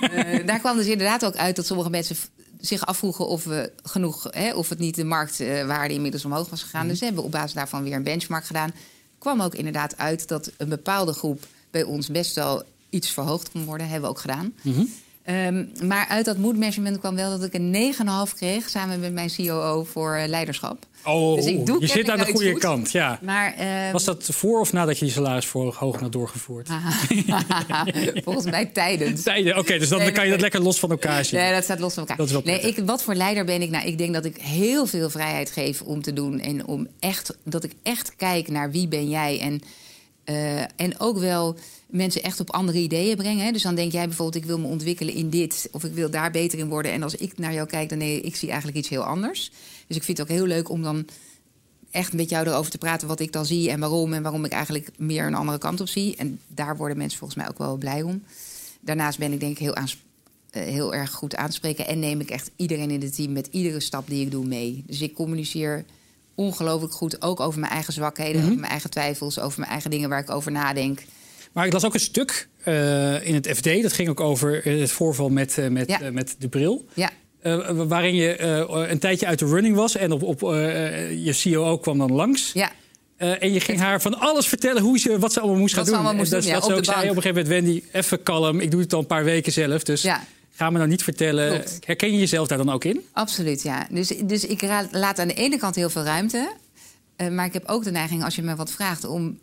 Eh, 0.01 0.45
daar 0.45 0.59
kwam 0.59 0.77
dus 0.77 0.85
inderdaad 0.85 1.25
ook 1.25 1.35
uit 1.35 1.55
dat 1.55 1.65
sommige 1.65 1.89
mensen 1.89 2.15
zich 2.59 2.85
afvroegen 2.85 3.27
of 3.27 3.43
we 3.43 3.71
genoeg, 3.83 4.27
hè, 4.29 4.53
of 4.53 4.69
het 4.69 4.79
niet 4.79 4.95
de 4.95 5.03
marktwaarde 5.03 5.93
inmiddels 5.93 6.25
omhoog 6.25 6.49
was 6.49 6.61
gegaan. 6.63 6.87
Dus 6.87 6.97
ze 6.99 7.05
hebben 7.05 7.23
op 7.23 7.31
basis 7.31 7.53
daarvan 7.53 7.83
weer 7.83 7.93
een 7.93 8.03
benchmark 8.03 8.45
gedaan. 8.45 8.73
Kwam 9.17 9.41
ook 9.41 9.55
inderdaad 9.55 9.97
uit 9.97 10.27
dat 10.27 10.51
een 10.57 10.69
bepaalde 10.69 11.13
groep 11.13 11.47
bij 11.71 11.83
ons 11.83 12.07
best 12.07 12.35
wel 12.35 12.63
iets 12.89 13.09
verhoogd 13.09 13.51
kon 13.51 13.65
worden. 13.65 13.87
Hebben 13.87 14.09
we 14.09 14.15
ook 14.15 14.21
gedaan. 14.21 14.53
Mhm. 14.61 14.83
Ehm, 15.23 15.65
maar 15.83 16.05
uit 16.09 16.25
dat 16.25 16.37
mood 16.37 16.55
management 16.57 16.99
kwam 16.99 17.15
wel 17.15 17.29
dat 17.29 17.43
ik 17.43 17.53
een 17.53 17.71
9,5 17.71 18.33
kreeg... 18.35 18.69
samen 18.69 18.99
met 18.99 19.13
mijn 19.13 19.31
COO 19.37 19.83
voor 19.83 20.15
eh, 20.15 20.27
leiderschap. 20.27 20.85
Oh, 21.05 21.35
Dus 21.35 21.45
ik 21.45 21.65
doe 21.65 21.79
je 21.81 21.87
zit 21.87 22.09
aan 22.09 22.17
de 22.17 22.25
goede 22.25 22.51
goed. 22.51 22.59
kant, 22.59 22.91
ja. 22.91 23.19
Maar, 23.21 23.53
ehm, 23.57 23.91
Was 23.91 24.03
dat 24.03 24.25
voor 24.31 24.59
of 24.59 24.73
nadat 24.73 24.99
je 24.99 25.05
die 25.05 25.13
salarisverhoging 25.13 26.01
had 26.01 26.11
doorgevoerd? 26.11 26.69
volgens 28.23 28.45
mij 28.45 28.65
tijdens. 28.65 29.23
Tijden, 29.23 29.57
Oké, 29.57 29.77
dus 29.77 29.89
dan 29.89 29.99
Nee, 29.99 30.11
kan 30.11 30.23
je 30.23 30.29
dat 30.29 30.39
nee. 30.39 30.49
lekker 30.49 30.61
los 30.61 30.79
van 30.79 30.89
elkaar 30.91 31.25
zien. 31.25 31.39
Nee, 31.39 31.53
dat 31.53 31.63
staat 31.63 31.79
los 31.79 31.93
van 31.93 32.01
elkaar. 32.03 32.17
Dat 32.17 32.25
is 32.25 32.31
wel 32.31 32.41
nee, 32.45 32.61
ik, 32.61 32.77
wat 32.85 33.03
voor 33.03 33.13
leider 33.15 33.45
ben 33.45 33.61
ik? 33.61 33.69
Nou, 33.69 33.85
ik 33.87 33.97
denk 33.97 34.13
dat 34.13 34.25
ik 34.25 34.37
heel 34.37 34.85
veel 34.85 35.09
vrijheid 35.09 35.51
geef 35.51 35.81
om 35.81 36.01
te 36.01 36.13
doen. 36.13 36.39
En 36.39 36.65
om 36.67 36.87
echt, 36.99 37.37
dat 37.43 37.63
ik 37.63 37.71
echt 37.83 38.15
kijk 38.15 38.47
naar 38.47 38.71
wie 38.71 38.87
ben 38.87 39.09
jij. 39.09 39.39
En, 39.39 39.61
eh, 40.31 40.61
en 40.75 40.99
ook 40.99 41.17
wel 41.17 41.55
mensen 41.87 42.23
echt 42.23 42.39
op 42.39 42.51
andere 42.51 42.77
ideeën 42.77 43.15
brengen. 43.15 43.45
Hè. 43.45 43.51
Dus 43.51 43.61
dan 43.61 43.75
denk 43.75 43.91
jij 43.91 44.07
bijvoorbeeld, 44.07 44.43
ik 44.43 44.49
wil 44.49 44.59
me 44.59 44.67
ontwikkelen 44.67 45.13
in 45.13 45.29
dit. 45.29 45.69
Of 45.71 45.83
ik 45.83 45.93
wil 45.93 46.09
daar 46.09 46.31
beter 46.31 46.59
in 46.59 46.69
worden. 46.69 46.91
En 46.91 47.03
als 47.03 47.15
ik 47.15 47.37
naar 47.37 47.53
jou 47.53 47.67
kijk, 47.67 47.89
dan 47.89 47.97
nee, 47.97 48.21
ik 48.21 48.35
zie 48.35 48.49
eigenlijk 48.49 48.77
iets 48.77 48.89
heel 48.89 49.03
anders. 49.03 49.51
Dus 49.87 49.97
ik 49.97 50.03
vind 50.03 50.17
het 50.17 50.29
ook 50.29 50.35
heel 50.35 50.45
leuk 50.45 50.69
om 50.69 50.81
dan 50.81 51.05
echt 51.91 52.13
met 52.13 52.29
jou 52.29 52.47
erover 52.47 52.71
te 52.71 52.77
praten 52.77 53.07
wat 53.07 53.19
ik 53.19 53.31
dan 53.31 53.45
zie 53.45 53.69
en 53.69 53.79
waarom. 53.79 54.13
En 54.13 54.21
waarom 54.21 54.45
ik 54.45 54.51
eigenlijk 54.51 54.89
meer 54.97 55.25
een 55.25 55.35
andere 55.35 55.57
kant 55.57 55.81
op 55.81 55.87
zie. 55.87 56.15
En 56.15 56.39
daar 56.47 56.77
worden 56.77 56.97
mensen 56.97 57.19
volgens 57.19 57.39
mij 57.39 57.49
ook 57.49 57.57
wel 57.57 57.77
blij 57.77 58.01
om. 58.01 58.23
Daarnaast 58.79 59.19
ben 59.19 59.31
ik 59.31 59.39
denk 59.39 59.51
ik 59.51 59.57
heel, 59.57 59.73
eh, 59.73 59.83
heel 60.51 60.93
erg 60.93 61.11
goed 61.11 61.35
aanspreken. 61.35 61.87
En 61.87 61.99
neem 61.99 62.19
ik 62.19 62.29
echt 62.29 62.51
iedereen 62.55 62.91
in 62.91 63.01
het 63.01 63.15
team 63.15 63.31
met 63.31 63.47
iedere 63.51 63.79
stap 63.79 64.07
die 64.07 64.25
ik 64.25 64.31
doe 64.31 64.45
mee. 64.45 64.83
Dus 64.87 65.01
ik 65.01 65.13
communiceer 65.13 65.85
ongelooflijk 66.35 66.93
goed. 66.93 67.21
Ook 67.21 67.39
over 67.39 67.59
mijn 67.59 67.71
eigen 67.71 67.93
zwakheden, 67.93 68.41
over 68.43 68.55
mijn 68.55 68.71
eigen 68.71 68.89
twijfels, 68.89 69.39
over 69.39 69.59
mijn 69.59 69.71
eigen 69.71 69.89
dingen 69.91 70.09
waar 70.09 70.19
ik 70.19 70.29
over 70.29 70.51
nadenk. 70.51 70.99
Maar 71.51 71.65
ik 71.65 71.73
las 71.73 71.85
ook 71.85 71.93
een 71.93 71.99
stuk 71.99 72.47
eh, 72.63 73.27
in 73.27 73.33
het 73.33 73.47
FD. 73.55 73.81
Dat 73.81 73.93
ging 73.93 74.09
ook 74.09 74.19
over 74.19 74.65
eh, 74.65 74.79
het 74.79 74.91
voorval 74.91 75.29
met, 75.29 75.57
eh, 75.57 75.67
met, 75.67 75.87
Ja. 75.89 76.11
met 76.11 76.35
de 76.39 76.47
bril. 76.47 76.85
Ja, 76.93 77.09
waarin 77.73 78.15
je 78.15 78.39
een 78.89 78.99
tijdje 78.99 79.25
uit 79.25 79.39
de 79.39 79.45
running 79.45 79.75
was. 79.75 79.95
En 79.95 80.11
op, 80.11 80.23
op, 80.23 80.39
je 80.39 81.39
COO 81.43 81.77
kwam 81.77 81.97
dan 81.97 82.11
langs. 82.11 82.51
ja. 82.53 82.71
En 83.17 83.53
je 83.53 83.59
ging 83.59 83.79
haar 83.79 84.01
van 84.01 84.19
alles 84.19 84.47
vertellen 84.47 84.81
hoe 84.81 84.99
ze, 84.99 85.19
wat 85.19 85.33
ze 85.33 85.39
allemaal 85.39 85.59
moest 85.59 85.75
Wat 85.75 85.83
gaan 85.85 85.85
ze 85.85 85.91
doen. 85.91 85.99
allemaal 85.99 86.19
moest 86.19 86.31
doen, 86.31 86.39
dat, 86.39 86.49
ja, 86.49 86.53
dat 86.55 86.63
ze 86.63 86.69
op 86.71 86.77
ook 86.77 86.85
de 86.85 86.91
zei 86.91 87.09
op 87.09 87.15
een 87.15 87.21
gegeven 87.21 87.43
moment... 87.43 87.65
Wendy, 87.65 87.83
even 87.91 88.23
kalm. 88.23 88.59
Ik 88.59 88.71
doe 88.71 88.81
het 88.81 88.93
al 88.93 88.99
een 88.99 89.05
paar 89.05 89.23
weken 89.23 89.51
zelf. 89.51 89.83
Dus 89.83 90.01
Ja. 90.01 90.23
Ga 90.61 90.69
me 90.69 90.77
nou 90.77 90.89
niet 90.89 91.03
vertellen. 91.03 91.49
Klopt. 91.49 91.79
Herken 91.85 92.11
je 92.11 92.17
jezelf 92.19 92.47
daar 92.47 92.57
dan 92.57 92.69
ook 92.69 92.83
in? 92.83 93.01
Absoluut, 93.11 93.61
ja. 93.61 93.87
Dus, 93.91 94.07
dus 94.07 94.45
ik 94.45 94.61
laat 94.91 95.19
aan 95.19 95.27
de 95.27 95.33
ene 95.33 95.57
kant 95.57 95.75
heel 95.75 95.89
veel 95.89 96.03
ruimte. 96.03 96.55
eh, 97.15 97.27
maar 97.29 97.45
ik 97.45 97.53
heb 97.53 97.67
ook 97.67 97.83
de 97.83 97.91
neiging, 97.91 98.23
als 98.23 98.35
je 98.35 98.41
me 98.41 98.55
wat 98.55 98.71
vraagt, 98.71 99.05
om 99.05 99.39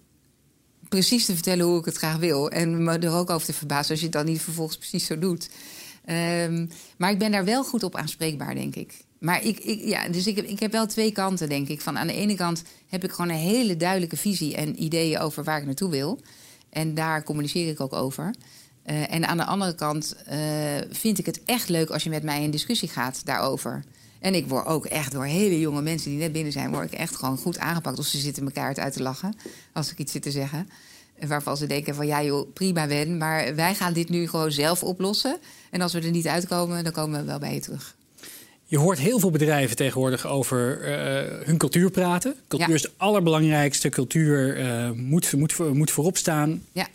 precies 0.89 1.25
te 1.25 1.35
vertellen 1.35 1.67
hoe 1.67 1.79
ik 1.79 1.85
het 1.85 1.97
graag 1.97 2.17
wil. 2.17 2.51
En 2.51 2.85
me 2.85 2.99
er 2.99 3.13
ook 3.13 3.31
over 3.31 3.47
te 3.47 3.53
verbazen 3.53 3.91
als 3.91 3.99
je 3.99 4.05
het 4.05 4.15
dan 4.15 4.25
niet 4.25 4.41
vervolgens 4.41 4.77
precies 4.79 5.07
zo 5.07 5.19
doet. 5.19 5.51
Ehm, 6.05 6.67
maar 6.97 7.11
ik 7.11 7.19
ben 7.19 7.31
daar 7.31 7.45
wel 7.45 7.65
goed 7.65 7.83
op 7.83 7.97
aanspreekbaar, 7.97 8.55
denk 8.55 8.75
ik. 8.75 8.95
Maar 9.19 9.45
ik, 9.45 9.59
ik, 9.59 9.85
ja, 9.85 10.09
dus 10.09 10.27
ik 10.27 10.37
heb, 10.37 10.45
ik 10.45 10.61
heb 10.61 10.73
wel 10.73 10.87
twee 10.87 11.13
kanten, 11.13 11.49
denk 11.49 11.69
ik. 11.69 11.81
Van 11.81 11.99
aan 11.99 12.07
de 12.07 12.13
ene 12.13 12.35
kant 12.35 12.63
heb 12.89 13.05
ik 13.05 13.11
gewoon 13.13 13.31
een 13.31 13.37
hele 13.37 13.77
duidelijke 13.77 14.17
visie 14.17 14.57
en 14.57 14.83
ideeën 14.83 15.19
over 15.19 15.45
waar 15.45 15.59
ik 15.59 15.67
naartoe 15.67 15.91
wil. 15.91 16.21
En 16.71 16.95
daar 16.95 17.23
communiceer 17.23 17.69
ik 17.69 17.81
ook 17.81 17.93
over. 17.93 18.35
Eh, 18.89 19.13
en 19.15 19.27
aan 19.27 19.37
de 19.37 19.45
andere 19.45 19.75
kant 19.75 20.15
eh, 20.27 20.39
vind 20.91 21.19
ik 21.19 21.27
het 21.27 21.41
echt 21.45 21.69
leuk 21.69 21.91
als 21.91 22.03
je 22.03 22.11
met 22.11 22.23
mij 22.23 22.43
in 22.43 22.51
discussie 22.51 22.89
gaat 22.89 23.21
daarover. 23.25 23.85
En 24.21 24.35
ik 24.35 24.47
word 24.47 24.67
ook 24.67 24.87
echt 24.87 25.13
door 25.13 25.25
hele 25.25 25.61
jonge 25.61 25.83
mensen 25.83 26.11
die 26.11 26.19
net 26.19 26.33
binnen 26.33 26.53
zijn, 26.53 26.71
word 26.71 26.93
ik 26.93 26.99
echt 26.99 27.17
gewoon 27.17 27.37
goed 27.39 27.59
aangepakt. 27.59 27.99
Of 27.99 28.07
ze 28.07 28.19
zitten 28.19 28.45
elkaar 28.45 28.77
uit 28.77 28.93
te 28.93 29.03
lachen 29.03 29.35
als 29.73 29.91
ik 29.91 29.99
iets 29.99 30.13
zit 30.13 30.23
te 30.23 30.31
zeggen. 30.31 30.69
Waarvan 31.27 31.57
ze 31.57 31.67
denken 31.67 31.95
van 31.95 32.07
ja 32.07 32.23
joh, 32.23 32.53
prima 32.53 32.87
Ben, 32.87 33.17
maar 33.19 33.55
wij 33.55 33.75
gaan 33.75 33.93
dit 33.93 34.09
nu 34.09 34.29
gewoon 34.29 34.53
zelf 34.53 34.83
oplossen. 34.83 35.37
En 35.71 35.81
als 35.81 35.93
we 35.93 36.01
er 36.01 36.11
niet 36.11 36.27
uitkomen, 36.27 36.85
dan 36.85 36.93
komen 36.93 37.21
we 37.21 37.27
wel 37.27 37.39
bij 37.39 37.55
je 37.55 37.61
terug. 37.61 37.97
Je 38.65 38.79
hoort 38.79 38.99
heel 38.99 39.19
veel 39.19 39.31
bedrijven 39.31 39.77
tegenwoordig 39.77 40.27
over 40.27 40.83
eh, 40.83 41.47
hun 41.47 41.57
cultuur 41.59 41.91
praten. 41.91 42.35
Cultuur 42.49 42.69
Ja. 42.69 42.75
is 42.75 42.83
het 42.83 42.93
allerbelangrijkste. 42.97 43.89
Cultuur 43.89 44.57
moet, 44.97 45.33
moet, 45.33 45.59
moet 45.75 45.91
voorop 45.91 46.17
staan. 46.17 46.63
Ja, 46.73 46.87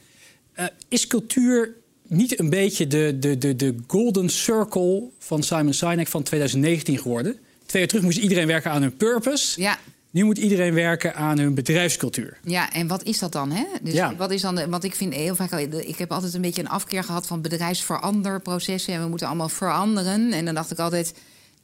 is 0.88 1.08
cultuur 1.08 1.82
niet 2.08 2.40
een 2.40 2.50
beetje 2.50 2.88
de, 2.88 3.16
de, 3.20 3.38
de, 3.38 3.56
de 3.56 3.76
golden 3.88 4.30
circle 4.30 5.04
van 5.20 5.44
Simon 5.44 5.74
Sinek 5.74 6.08
van 6.08 6.24
2019 6.24 6.98
geworden? 6.98 7.36
Twee 7.66 7.82
jaar 7.82 7.90
terug 7.92 8.04
moest 8.06 8.18
iedereen 8.18 8.48
werken 8.48 8.72
aan 8.72 8.82
hun 8.82 8.98
purpose. 8.98 9.62
ja, 9.62 9.78
Nu 10.12 10.24
moet 10.24 10.38
iedereen 10.38 10.74
werken 10.74 11.16
aan 11.16 11.40
hun 11.40 11.54
bedrijfscultuur. 11.54 12.38
Ja, 12.44 12.72
en 12.74 12.88
wat 12.88 13.04
is 13.04 13.20
dat 13.20 13.32
dan? 13.32 13.52
Hè? 13.52 13.64
Dus 13.82 13.94
Ja. 13.94 14.16
wat 14.16 14.32
is 14.32 14.42
dan? 14.42 14.56
de- 14.56 14.70
Want 14.70 14.84
ik 14.84 14.96
vind 14.96 15.14
heel 15.14 15.36
vaak, 15.36 15.52
ik 15.52 15.98
heb 15.98 16.12
altijd 16.12 16.34
een 16.34 16.42
beetje 16.42 16.62
een 16.62 16.70
afkeer 16.70 17.04
gehad 17.04 17.28
van 17.28 17.42
bedrijfsveranderprocessen 17.42 18.94
en 18.94 19.02
we 19.04 19.10
moeten 19.10 19.28
allemaal 19.28 19.50
veranderen. 19.50 20.32
En 20.34 20.46
dan 20.46 20.54
dacht 20.54 20.72
ik 20.72 20.80
altijd. 20.80 21.14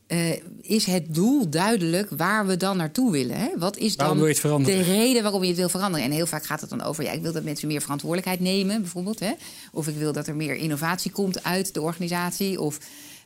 Eh, 0.10 0.32
is 0.62 0.86
het 0.86 1.14
doel 1.16 1.50
duidelijk 1.50 2.10
waar 2.18 2.48
we 2.48 2.58
dan 2.58 2.78
naartoe 2.78 3.12
willen? 3.12 3.38
Hè? 3.38 3.48
Wat 3.58 3.78
is 3.78 3.96
dan 3.96 4.18
de 4.18 4.82
reden 4.82 5.24
waarom 5.24 5.42
je 5.42 5.48
het 5.48 5.58
wil 5.58 5.70
veranderen? 5.70 6.06
En 6.06 6.12
heel 6.12 6.26
vaak 6.26 6.46
gaat 6.46 6.62
het 6.62 6.70
dan 6.70 6.84
over: 6.84 7.04
ja, 7.04 7.12
ik 7.12 7.22
wil 7.22 7.32
dat 7.32 7.44
mensen 7.44 7.68
meer 7.68 7.82
verantwoordelijkheid 7.82 8.40
nemen, 8.40 8.82
bijvoorbeeld. 8.82 9.20
Hè? 9.20 9.32
Of 9.72 9.88
ik 9.88 9.96
wil 9.96 10.14
dat 10.14 10.28
er 10.28 10.36
meer 10.36 10.56
innovatie 10.56 11.12
komt 11.12 11.44
uit 11.44 11.74
de 11.74 11.82
organisatie. 11.82 12.62
Of, 12.62 12.78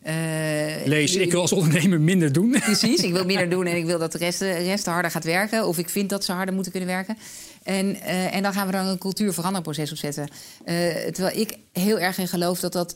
eh, 0.02 0.14
Lees, 0.86 1.16
ik 1.16 1.32
wil 1.32 1.42
als 1.42 1.52
ondernemer 1.52 2.02
minder 2.02 2.32
doen. 2.32 2.52
Precies, 2.66 3.02
ik 3.02 3.14
wil 3.14 3.26
minder 3.26 3.50
doen 3.56 3.66
en 3.66 3.78
ik 3.78 3.86
wil 3.86 4.00
dat 4.00 4.12
de 4.12 4.18
rest, 4.18 4.40
de 4.40 4.52
rest 4.52 4.86
harder 4.86 5.12
gaat 5.12 5.24
werken. 5.24 5.68
Of 5.68 5.78
ik 5.78 5.90
vind 5.90 6.10
dat 6.10 6.26
ze 6.26 6.32
harder 6.32 6.54
moeten 6.54 6.72
kunnen 6.72 6.90
werken. 6.90 7.18
En, 7.64 8.02
eh, 8.02 8.36
en 8.36 8.44
dan 8.44 8.54
gaan 8.54 8.66
we 8.66 8.72
dan 8.72 8.86
een 8.86 8.98
cultuurveranderproces 8.98 9.92
opzetten. 9.92 10.28
Eh 10.66 10.76
terwijl 11.12 11.40
ik 11.40 11.58
heel 11.72 12.00
erg 12.00 12.18
in 12.18 12.28
geloof 12.28 12.60
dat 12.60 12.74
dat 12.74 12.96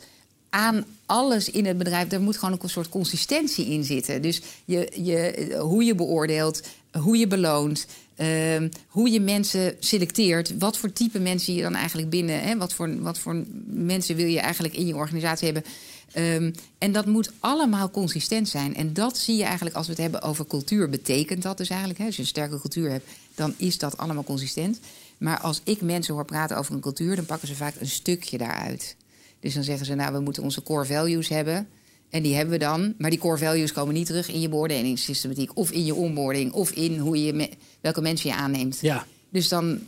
aan 0.49 0.85
alles 1.05 1.49
in 1.49 1.65
het 1.65 1.77
bedrijf... 1.77 2.11
er 2.11 2.21
moet 2.21 2.37
gewoon 2.37 2.59
een 2.61 2.69
soort 2.69 2.89
consistentie 2.89 3.65
in 3.65 3.83
zitten. 3.83 4.21
Dus 4.21 4.41
je, 4.65 4.91
je, 4.95 5.55
hoe 5.59 5.83
je 5.83 5.95
beoordeelt, 5.95 6.61
hoe 6.91 7.17
je 7.17 7.27
beloont... 7.27 7.87
ehm, 8.15 8.69
hoe 8.87 9.09
je 9.09 9.19
mensen 9.19 9.75
selecteert, 9.79 10.57
wat 10.57 10.77
voor 10.77 10.93
type 10.93 11.19
mensen 11.19 11.53
je 11.53 11.61
dan 11.61 11.75
eigenlijk 11.75 12.09
binnen... 12.09 12.41
Hè, 12.41 12.57
wat, 12.57 12.73
voor, 12.73 13.01
wat 13.01 13.19
voor 13.19 13.43
mensen 13.65 14.15
wil 14.15 14.27
je 14.27 14.39
eigenlijk 14.39 14.75
in 14.75 14.87
je 14.87 14.95
organisatie 14.95 15.45
hebben... 15.45 15.71
Ehm, 16.11 16.51
en 16.77 16.91
dat 16.91 17.05
moet 17.05 17.31
allemaal 17.39 17.91
consistent 17.91 18.49
zijn. 18.49 18.75
En 18.75 18.93
dat 18.93 19.17
zie 19.17 19.35
je 19.35 19.43
eigenlijk 19.43 19.75
als 19.75 19.85
we 19.85 19.91
het 19.91 20.01
hebben 20.01 20.21
over 20.21 20.47
cultuur. 20.47 20.89
Betekent 20.89 21.43
dat 21.43 21.57
dus 21.57 21.69
eigenlijk? 21.69 21.99
Hè? 21.99 22.05
Als 22.05 22.15
je 22.15 22.21
een 22.21 22.27
sterke 22.27 22.59
cultuur 22.59 22.89
hebt, 22.89 23.09
dan 23.35 23.53
is 23.57 23.77
dat 23.77 23.97
allemaal 23.97 24.23
consistent. 24.23 24.79
Maar 25.17 25.39
als 25.39 25.61
ik 25.63 25.81
mensen 25.81 26.13
hoor 26.13 26.25
praten 26.25 26.57
over 26.57 26.73
een 26.73 26.79
cultuur, 26.79 27.15
dan 27.15 27.25
pakken 27.25 27.47
ze 27.47 27.55
vaak 27.55 27.75
een 27.79 27.87
stukje 27.87 28.37
daaruit. 28.37 28.95
Dus 29.39 29.53
dan 29.53 29.63
zeggen 29.63 29.85
ze, 29.85 29.95
nou, 29.95 30.13
we 30.13 30.19
moeten 30.19 30.43
onze 30.43 30.63
core 30.63 30.85
values 30.85 31.27
hebben. 31.27 31.67
En 32.09 32.23
die 32.23 32.35
hebben 32.35 32.53
we 32.53 32.59
dan. 32.59 32.93
Maar 32.97 33.09
die 33.09 33.19
core 33.19 33.37
values 33.37 33.71
komen 33.71 33.93
niet 33.93 34.05
terug 34.05 34.29
in 34.31 34.41
je 34.41 34.49
beoordelingssystematiek. 34.49 35.57
Of 35.57 35.71
in 35.71 35.85
je 35.85 35.95
onboarding. 35.95 36.51
Of 36.51 36.71
in 36.71 36.97
hoe 36.97 37.23
je 37.25 37.33
me- 37.33 37.49
welke 37.81 38.01
mensen 38.01 38.29
je 38.29 38.35
aanneemt. 38.35 38.77
Ja. 38.81 39.05
Dus 39.29 39.47
dan 39.47 39.79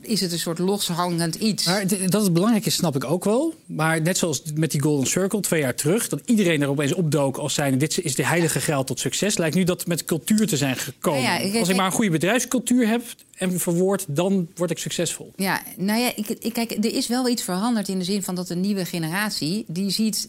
is 0.00 0.20
het 0.20 0.32
een 0.32 0.38
soort 0.38 0.58
loshangend 0.58 1.34
iets. 1.34 1.64
Maar 1.66 1.86
dat 2.08 2.22
het 2.22 2.32
belangrijk 2.32 2.66
is, 2.66 2.74
snap 2.74 2.96
ik 2.96 3.04
ook 3.04 3.24
wel. 3.24 3.54
Maar 3.66 4.00
net 4.02 4.18
zoals 4.18 4.42
met 4.54 4.70
die 4.70 4.82
Golden 4.82 5.06
Circle 5.06 5.40
twee 5.40 5.60
jaar 5.60 5.74
terug, 5.74 6.08
dat 6.08 6.20
iedereen 6.24 6.62
er 6.62 6.68
opeens 6.68 6.92
opdook 6.92 7.36
als 7.36 7.54
zijnde: 7.54 7.76
dit 7.76 7.98
is 8.02 8.14
de 8.14 8.26
heilige 8.26 8.60
graal 8.60 8.84
tot 8.84 9.00
succes. 9.00 9.36
Lijkt 9.38 9.54
nu 9.56 9.64
dat 9.64 9.86
met 9.86 10.04
cultuur 10.04 10.46
te 10.46 10.56
zijn 10.56 10.76
gekomen. 10.76 11.22
Ja, 11.22 11.34
ja, 11.34 11.38
ik- 11.38 11.54
als 11.54 11.62
ik 11.62 11.68
ik- 11.70 11.76
maar 11.76 11.86
een 11.86 11.92
goede 11.92 12.10
bedrijfscultuur 12.10 12.88
heb 12.88 13.02
en 13.34 13.60
verwoord, 13.60 14.04
dan 14.08 14.48
word 14.54 14.70
ik 14.70 14.78
succesvol. 14.78 15.32
Ja, 15.36 15.62
nou 15.76 16.00
ja, 16.00 16.12
ik, 16.16 16.28
ik, 16.28 16.52
kijk, 16.52 16.70
er 16.70 16.94
is 16.94 17.06
wel 17.08 17.28
iets 17.28 17.42
veranderd 17.42 17.88
in 17.88 17.98
de 17.98 18.04
zin 18.04 18.22
van 18.22 18.34
dat 18.34 18.46
de 18.48 18.56
nieuwe 18.56 18.84
generatie, 18.84 19.64
die 19.68 19.90
ziet. 19.90 20.28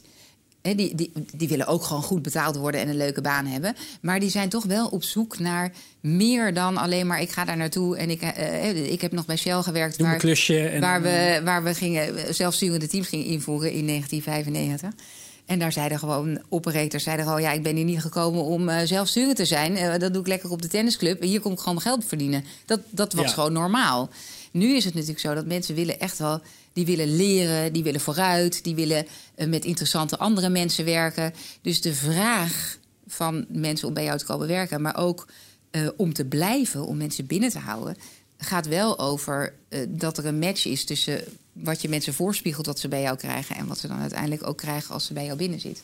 Die, 0.63 0.95
die, 0.95 1.11
die 1.33 1.47
willen 1.47 1.67
ook 1.67 1.83
gewoon 1.83 2.03
goed 2.03 2.21
betaald 2.21 2.55
worden 2.55 2.81
en 2.81 2.89
een 2.89 2.97
leuke 2.97 3.21
baan 3.21 3.45
hebben. 3.45 3.75
Maar 4.01 4.19
die 4.19 4.29
zijn 4.29 4.49
toch 4.49 4.63
wel 4.65 4.87
op 4.87 5.03
zoek 5.03 5.39
naar 5.39 5.71
meer 5.99 6.53
dan 6.53 6.77
alleen 6.77 7.07
maar 7.07 7.21
ik 7.21 7.31
ga 7.31 7.45
daar 7.45 7.57
naartoe. 7.57 7.97
En 7.97 8.09
ik, 8.09 8.21
eh, 8.21 8.69
eh, 8.69 8.91
ik 8.91 9.01
heb 9.01 9.11
nog 9.11 9.25
bij 9.25 9.35
Shell 9.37 9.61
gewerkt. 9.61 9.97
Doe 9.97 10.05
een 10.05 10.11
waar- 10.11 10.21
klusje. 10.21 10.59
En, 10.67 10.81
waar, 10.81 11.01
we, 11.01 11.41
waar 11.43 11.63
we 11.63 11.73
gingen 11.73 12.35
zelfsturende 12.35 12.87
teams 12.87 13.07
gingen 13.07 13.25
invoeren 13.25 13.71
in 13.71 13.85
1995. 13.87 15.05
En 15.45 15.59
daar 15.59 15.71
zeiden 15.71 15.99
gewoon 15.99 16.41
operators 16.49 17.03
zeiden 17.03 17.25
gewoon... 17.25 17.41
ja, 17.41 17.51
ik 17.51 17.63
ben 17.63 17.75
hier 17.75 17.85
niet 17.85 18.01
gekomen 18.01 18.43
om 18.43 18.69
eh 18.69 18.85
zelfsturend 18.87 19.35
te 19.35 19.45
zijn. 19.45 19.99
Dat 19.99 20.13
doe 20.13 20.21
ik 20.21 20.27
lekker 20.27 20.49
op 20.51 20.61
de 20.61 20.67
tennisclub. 20.67 21.21
En 21.21 21.27
hier 21.27 21.39
kom 21.39 21.51
ik 21.51 21.59
gewoon 21.59 21.73
mijn 21.73 21.87
geld 21.87 22.05
verdienen. 22.05 22.43
Dat, 22.65 22.79
dat 22.89 23.13
was 23.13 23.25
Ja. 23.25 23.31
gewoon 23.31 23.53
normaal. 23.53 24.09
Nu 24.53 24.75
is 24.75 24.85
het 24.85 24.93
natuurlijk 24.93 25.19
zo 25.19 25.33
dat 25.33 25.45
mensen 25.45 25.75
willen 25.75 25.99
echt 25.99 26.17
wel... 26.17 26.41
die 26.73 26.85
willen 26.85 27.15
leren, 27.15 27.73
die 27.73 27.83
willen 27.83 28.01
vooruit... 28.01 28.63
die 28.63 28.75
willen 28.75 29.05
eh, 29.35 29.47
met 29.47 29.65
interessante 29.65 30.17
andere 30.17 30.49
mensen 30.49 30.85
werken. 30.85 31.33
Dus 31.61 31.81
de 31.81 31.93
vraag 31.93 32.77
van 33.07 33.45
mensen 33.49 33.87
om 33.87 33.93
bij 33.93 34.03
jou 34.03 34.17
te 34.17 34.25
komen 34.25 34.47
werken... 34.47 34.81
maar 34.81 34.97
ook 34.97 35.27
eh, 35.71 35.87
om 35.97 36.13
te 36.13 36.25
blijven, 36.25 36.85
om 36.85 36.97
mensen 36.97 37.25
binnen 37.25 37.49
te 37.49 37.59
houden 37.59 37.95
gaat 38.43 38.67
wel 38.67 38.99
over 38.99 39.53
eh, 39.69 39.79
dat 39.89 40.17
er 40.17 40.25
een 40.25 40.39
match 40.39 40.65
is 40.65 40.85
tussen 40.85 41.23
wat 41.53 41.81
je 41.81 41.89
mensen 41.89 42.13
voorspiegelt 42.13 42.65
wat 42.65 42.79
ze 42.79 42.87
bij 42.87 43.01
jou 43.01 43.17
krijgen 43.17 43.55
en 43.55 43.67
wat 43.67 43.77
ze 43.77 43.87
dan 43.87 43.99
uiteindelijk 43.99 44.47
ook 44.47 44.57
krijgen 44.57 44.93
als 44.93 45.05
ze 45.05 45.13
bij 45.13 45.25
jou 45.25 45.37
binnen 45.37 45.59
zit. 45.59 45.83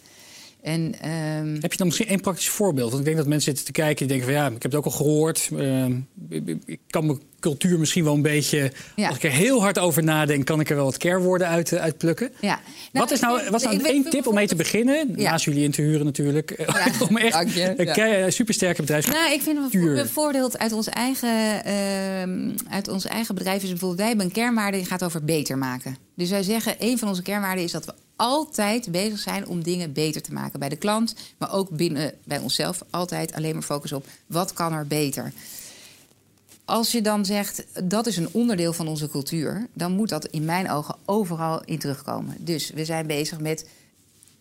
En, 0.62 1.00
ehm, 1.02 1.58
Heb 1.62 1.72
je 1.72 1.78
dan 1.78 1.88
misschien 1.88 2.08
één 2.08 2.19
praktisch 2.19 2.50
voorbeeld? 2.50 2.88
Want 2.89 3.00
ik 3.00 3.06
denk 3.06 3.17
dat 3.17 3.28
mensen 3.28 3.45
zitten 3.56 3.65
te 3.65 3.82
kijken 3.82 3.98
die 3.98 4.17
denken 4.17 4.26
van 4.26 4.43
ja, 4.43 4.45
ik 4.48 4.54
heb 4.54 4.72
het 4.72 4.76
ook 4.76 4.86
al 4.86 4.91
gehoord. 4.91 5.50
Ehm, 5.58 5.95
ik 6.65 6.80
kan 6.89 7.06
mijn 7.06 7.22
cultuur 7.39 7.80
misschien 7.80 8.04
wel 8.04 8.13
een 8.13 8.22
beetje. 8.22 8.72
Ja. 8.95 9.08
Als 9.08 9.17
ik 9.17 9.24
er 9.24 9.32
heel 9.32 9.62
hard 9.62 9.80
over 9.80 10.04
nadenk, 10.04 10.45
kan 10.45 10.60
ik 10.60 10.69
er 10.69 10.76
wel 10.76 10.86
wat 10.86 10.98
kernwoorden 10.98 11.48
uit, 11.48 11.72
uh, 11.72 11.80
uit 11.80 11.98
plukken. 11.98 12.32
Ja. 12.41 12.60
wat 12.91 13.12
is 13.12 13.19
nou, 13.19 13.41
wat 13.50 13.62
is 13.62 13.67
nou 13.67 13.84
één 13.84 14.10
tip 14.10 14.28
om 14.28 14.34
mee 14.34 14.48
te 14.48 14.56
beginnen? 14.56 15.13
Ja. 15.15 15.30
Naast 15.32 15.45
jullie 15.45 15.63
in 15.63 15.72
te 15.72 15.82
huren 15.82 16.06
natuurlijk. 16.06 16.54
Ja, 16.58 16.88
om 17.10 17.17
echt 17.17 17.34
dank 17.34 17.50
je. 17.50 17.74
een 17.78 18.19
Ja. 18.19 18.30
supersterke 18.30 18.82
bedrijf. 18.82 19.12
Nou, 19.12 19.34
ik 19.34 19.41
vind 19.41 19.74
een 19.74 20.08
voorbeeld 20.08 20.58
uit 20.58 20.72
ons 20.72 20.88
eigen, 20.88 21.63
ehm, 21.63 22.50
uit 22.69 22.88
ons 22.88 23.06
eigen 23.06 23.36
bedrijf 23.36 23.63
is 23.63 23.69
bijvoorbeeld 23.69 24.00
wij 24.00 24.08
hebben 24.08 24.26
een 24.26 24.32
kernwaarde 24.32 24.78
die 24.78 24.86
gaat 24.86 25.04
over 25.04 25.24
beter 25.24 25.58
maken. 25.58 25.98
Dus 26.15 26.30
wij 26.30 26.43
zeggen 26.43 26.76
een 26.80 26.98
van 26.98 27.08
onze 27.08 27.22
kernwaarden 27.22 27.63
is 27.63 27.72
dat 27.72 27.86
we 27.86 27.93
altijd 28.19 28.91
bezig 28.91 29.19
zijn 29.19 29.47
om 29.47 29.63
dingen 29.63 29.93
beter 29.93 30.21
te 30.21 30.34
maken 30.34 30.60
bij 30.60 30.69
de 30.69 30.75
klant, 30.75 31.15
maar 31.38 31.53
ook 31.53 31.69
binnen 31.69 32.13
bij 32.23 32.39
onszelf 32.39 32.84
altijd 32.89 33.34
alleen 33.34 33.53
maar 33.53 33.63
focus 33.63 33.91
op 33.91 34.08
wat 34.27 34.53
kan 34.53 34.73
er 34.73 34.88
beter. 34.88 35.34
Als 36.65 36.91
je 36.91 37.01
dan 37.01 37.25
zegt 37.25 37.65
dat 37.84 38.08
is 38.08 38.17
een 38.17 38.29
onderdeel 38.32 38.73
van 38.73 38.88
onze 38.88 39.10
cultuur, 39.10 39.67
dan 39.73 39.91
moet 39.91 40.10
dat 40.10 40.25
in 40.25 40.45
mijn 40.45 40.71
ogen 40.71 40.95
overal 41.05 41.63
in 41.65 41.79
terugkomen. 41.79 42.36
Dus 42.39 42.69
we 42.69 42.86
zijn 42.86 43.08
bezig 43.08 43.39
met 43.39 43.65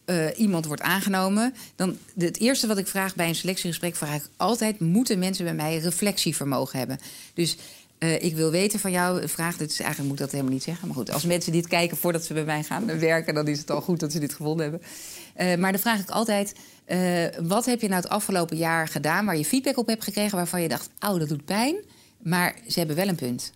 eh, 0.04 0.26
iemand 0.36 0.66
wordt 0.66 0.82
aangenomen, 0.82 1.54
dan 1.76 1.96
het 2.18 2.38
eerste 2.38 2.66
wat 2.66 2.78
ik 2.78 2.86
vraag 2.86 3.14
bij 3.14 3.28
een 3.28 3.34
selectiegesprek 3.34 3.96
vraag 3.96 4.14
ik 4.14 4.28
altijd: 4.36 4.80
moeten 4.80 5.18
mensen 5.18 5.44
bij 5.44 5.54
mij 5.54 5.78
reflectievermogen 5.78 6.78
hebben? 6.78 6.98
Dus 7.34 7.56
eh, 7.98 8.22
ik 8.22 8.34
wil 8.34 8.50
weten 8.50 8.80
van 8.80 8.90
jou, 8.90 9.28
vraag 9.28 9.56
dit 9.56 9.80
eigenlijk 9.80 9.98
moet 9.98 10.12
ik 10.12 10.24
dat 10.24 10.30
helemaal 10.30 10.52
niet 10.52 10.62
zeggen, 10.62 10.86
maar 10.86 10.96
goed, 10.96 11.12
als 11.12 11.24
mensen 11.24 11.52
dit 11.52 11.66
kijken 11.66 11.96
voordat 11.96 12.24
ze 12.24 12.34
bij 12.34 12.44
mij 12.44 12.62
gaan 12.62 12.98
werken, 12.98 13.34
dan 13.34 13.48
is 13.48 13.58
het 13.58 13.70
al 13.70 13.80
goed 13.80 14.00
dat 14.00 14.12
ze 14.12 14.18
dit 14.18 14.34
gevonden 14.34 14.70
hebben. 14.70 14.88
Eh, 15.34 15.56
maar 15.56 15.72
dan 15.72 15.80
vraag 15.80 16.00
ik 16.00 16.10
altijd: 16.10 16.54
eh, 16.84 17.24
wat 17.42 17.66
heb 17.66 17.80
je 17.80 17.88
nou 17.88 18.00
het 18.02 18.10
afgelopen 18.10 18.56
jaar 18.56 18.88
gedaan 18.88 19.24
waar 19.24 19.36
je 19.36 19.44
feedback 19.44 19.76
op 19.76 19.86
hebt 19.86 20.04
gekregen 20.04 20.36
waarvan 20.36 20.62
je 20.62 20.68
dacht: 20.68 20.90
oh, 21.00 21.18
dat 21.18 21.28
doet 21.28 21.44
pijn, 21.44 21.76
maar 22.22 22.54
ze 22.66 22.78
hebben 22.78 22.96
wel 22.96 23.08
een 23.08 23.14
punt. 23.14 23.52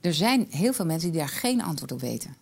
Er 0.00 0.14
zijn 0.14 0.46
heel 0.50 0.72
veel 0.72 0.84
mensen 0.84 1.10
die 1.10 1.20
daar 1.20 1.28
geen 1.28 1.62
antwoord 1.62 1.92
op 1.92 2.00
weten. 2.00 2.36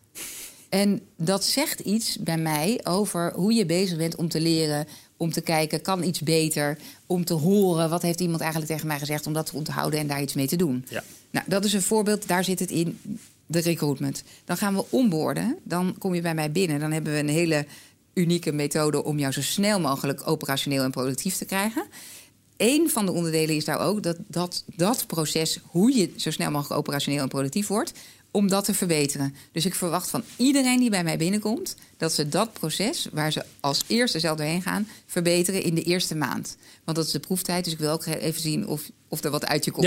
En 0.69 1.01
dat 1.17 1.45
zegt 1.45 1.81
iets 1.81 2.19
bij 2.19 2.39
mij 2.39 2.81
over 2.85 3.33
hoe 3.35 3.53
je 3.53 3.67
bezig 3.67 3.99
bent 3.99 4.17
om 4.17 4.29
te 4.29 4.41
leren, 4.41 4.87
om 5.17 5.33
te 5.33 5.41
kijken, 5.41 5.83
kan 5.83 6.03
iets 6.03 6.21
beter, 6.21 6.79
om 7.07 7.25
te 7.25 7.35
horen 7.35 7.91
wat 7.91 8.03
heeft 8.03 8.21
iemand 8.21 8.41
eigenlijk 8.41 8.73
tegen 8.73 8.87
mij 8.87 8.99
gezegd, 8.99 9.27
om 9.27 9.33
dat 9.33 9.47
te 9.47 9.57
onthouden 9.57 10.01
en 10.01 10.07
daar 10.07 10.23
iets 10.23 10.35
mee 10.35 10.47
te 10.47 10.57
doen. 10.57 10.85
Ja. 10.89 11.03
Nou, 11.31 11.45
dat 11.49 11.65
is 11.65 11.73
een 11.73 11.83
voorbeeld, 11.83 12.29
daar 12.29 12.45
zit 12.45 12.59
het 12.59 12.71
in, 12.71 12.99
de 13.47 13.61
recruitment. 13.61 14.23
Dan 14.45 14.57
gaan 14.57 14.75
we 14.75 14.85
onboorden, 14.91 15.59
dan 15.63 15.95
kom 15.99 16.15
je 16.15 16.21
bij 16.21 16.35
mij 16.35 16.53
binnen, 16.53 16.81
dan 16.81 16.93
hebben 16.93 17.13
we 17.13 17.19
een 17.19 17.29
hele 17.29 17.67
unieke 18.15 18.53
methode 18.53 19.05
om 19.05 19.19
jou 19.19 19.33
zo 19.33 19.43
snel 19.43 19.81
mogelijk 19.81 20.27
operationeel 20.29 20.83
en 20.83 20.91
productief 20.91 21.37
te 21.37 21.45
krijgen. 21.45 21.87
Eén 22.57 22.91
van 22.91 23.07
de 23.07 23.13
onderdelen 23.13 23.57
is 23.57 23.65
daar 23.65 23.81
ook 23.81 24.03
dat, 24.03 24.17
dat 24.27 24.65
dat 24.77 25.07
proces, 25.07 25.61
hoe 25.65 25.97
je 25.97 26.13
zo 26.17 26.31
snel 26.31 26.51
mogelijk 26.51 26.79
operationeel 26.79 27.23
en 27.23 27.29
productief 27.29 27.67
wordt, 27.67 27.93
om 28.37 28.49
dat 28.49 28.65
te 28.65 28.75
verbeteren. 28.75 29.35
Dus 29.53 29.67
ik 29.67 29.75
verwacht 29.75 30.11
van 30.11 30.23
iedereen 30.37 30.79
die 30.79 30.91
bij 30.91 31.05
mij 31.05 31.17
binnenkomt, 31.17 31.77
dat 31.97 32.13
ze 32.13 32.29
dat 32.29 32.53
proces, 32.53 33.09
waar 33.13 33.33
ze 33.33 33.45
als 33.61 33.85
eerste 33.87 34.21
zelf 34.21 34.37
doorheen 34.37 34.63
gaan, 34.63 34.89
verbeteren 35.07 35.63
in 35.63 35.75
de 35.75 35.83
eerste 35.83 36.15
maand. 36.15 36.57
Want 36.85 36.97
dat 36.97 37.07
is 37.07 37.13
de 37.13 37.19
proeftijd, 37.19 37.65
dus 37.65 37.73
ik 37.73 37.79
wil 37.79 37.91
ook 37.91 38.07
even 38.07 38.41
zien 38.41 38.67
of, 38.67 38.91
of 39.09 39.25
er 39.25 39.31
wat 39.31 39.47
uit 39.47 39.65
je 39.65 39.71
komt. 39.71 39.85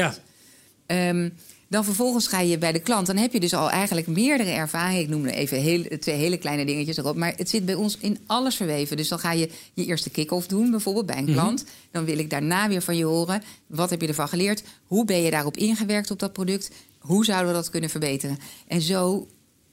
Ehm, 0.89 1.29
dan 1.67 1.83
vervolgens 1.83 2.27
ga 2.27 2.39
je 2.39 2.57
bij 2.57 2.71
de 2.71 2.79
klant. 2.79 3.07
Dan 3.07 3.17
heb 3.17 3.33
je 3.33 3.39
dus 3.39 3.53
al 3.53 3.69
eigenlijk 3.69 4.07
meerdere 4.07 4.49
ervaringen. 4.49 5.01
Ik 5.01 5.09
noem 5.09 5.25
er 5.25 5.33
even 5.33 5.57
heel, 5.57 5.83
twee 5.99 6.15
hele 6.15 6.37
kleine 6.37 6.65
dingetjes 6.65 6.97
erop. 6.97 7.15
Maar 7.15 7.33
het 7.35 7.49
zit 7.49 7.65
bij 7.65 7.75
ons 7.75 7.97
in 7.97 8.17
alles 8.25 8.55
verweven. 8.55 8.97
Dus 8.97 9.07
dan 9.07 9.19
ga 9.19 9.31
je 9.31 9.49
je 9.73 9.85
eerste 9.85 10.09
kick-off 10.09 10.47
doen, 10.47 10.71
bijvoorbeeld 10.71 11.05
bij 11.05 11.17
een 11.17 11.25
klant. 11.33 11.65
Dan 11.91 12.05
wil 12.05 12.17
ik 12.17 12.29
daarna 12.29 12.67
weer 12.67 12.81
van 12.81 12.97
je 12.97 13.05
horen. 13.05 13.43
Wat 13.67 13.89
heb 13.89 14.01
je 14.01 14.07
ervan 14.07 14.27
geleerd? 14.27 14.63
Hoe 14.85 15.05
ben 15.05 15.21
je 15.21 15.31
daarop 15.31 15.57
ingewerkt 15.57 16.11
op 16.11 16.19
dat 16.19 16.33
product? 16.33 16.71
Hoe 16.99 17.25
zouden 17.25 17.47
we 17.47 17.53
dat 17.53 17.69
kunnen 17.69 17.89
verbeteren? 17.89 18.37
En 18.67 18.81
zo 18.81 19.27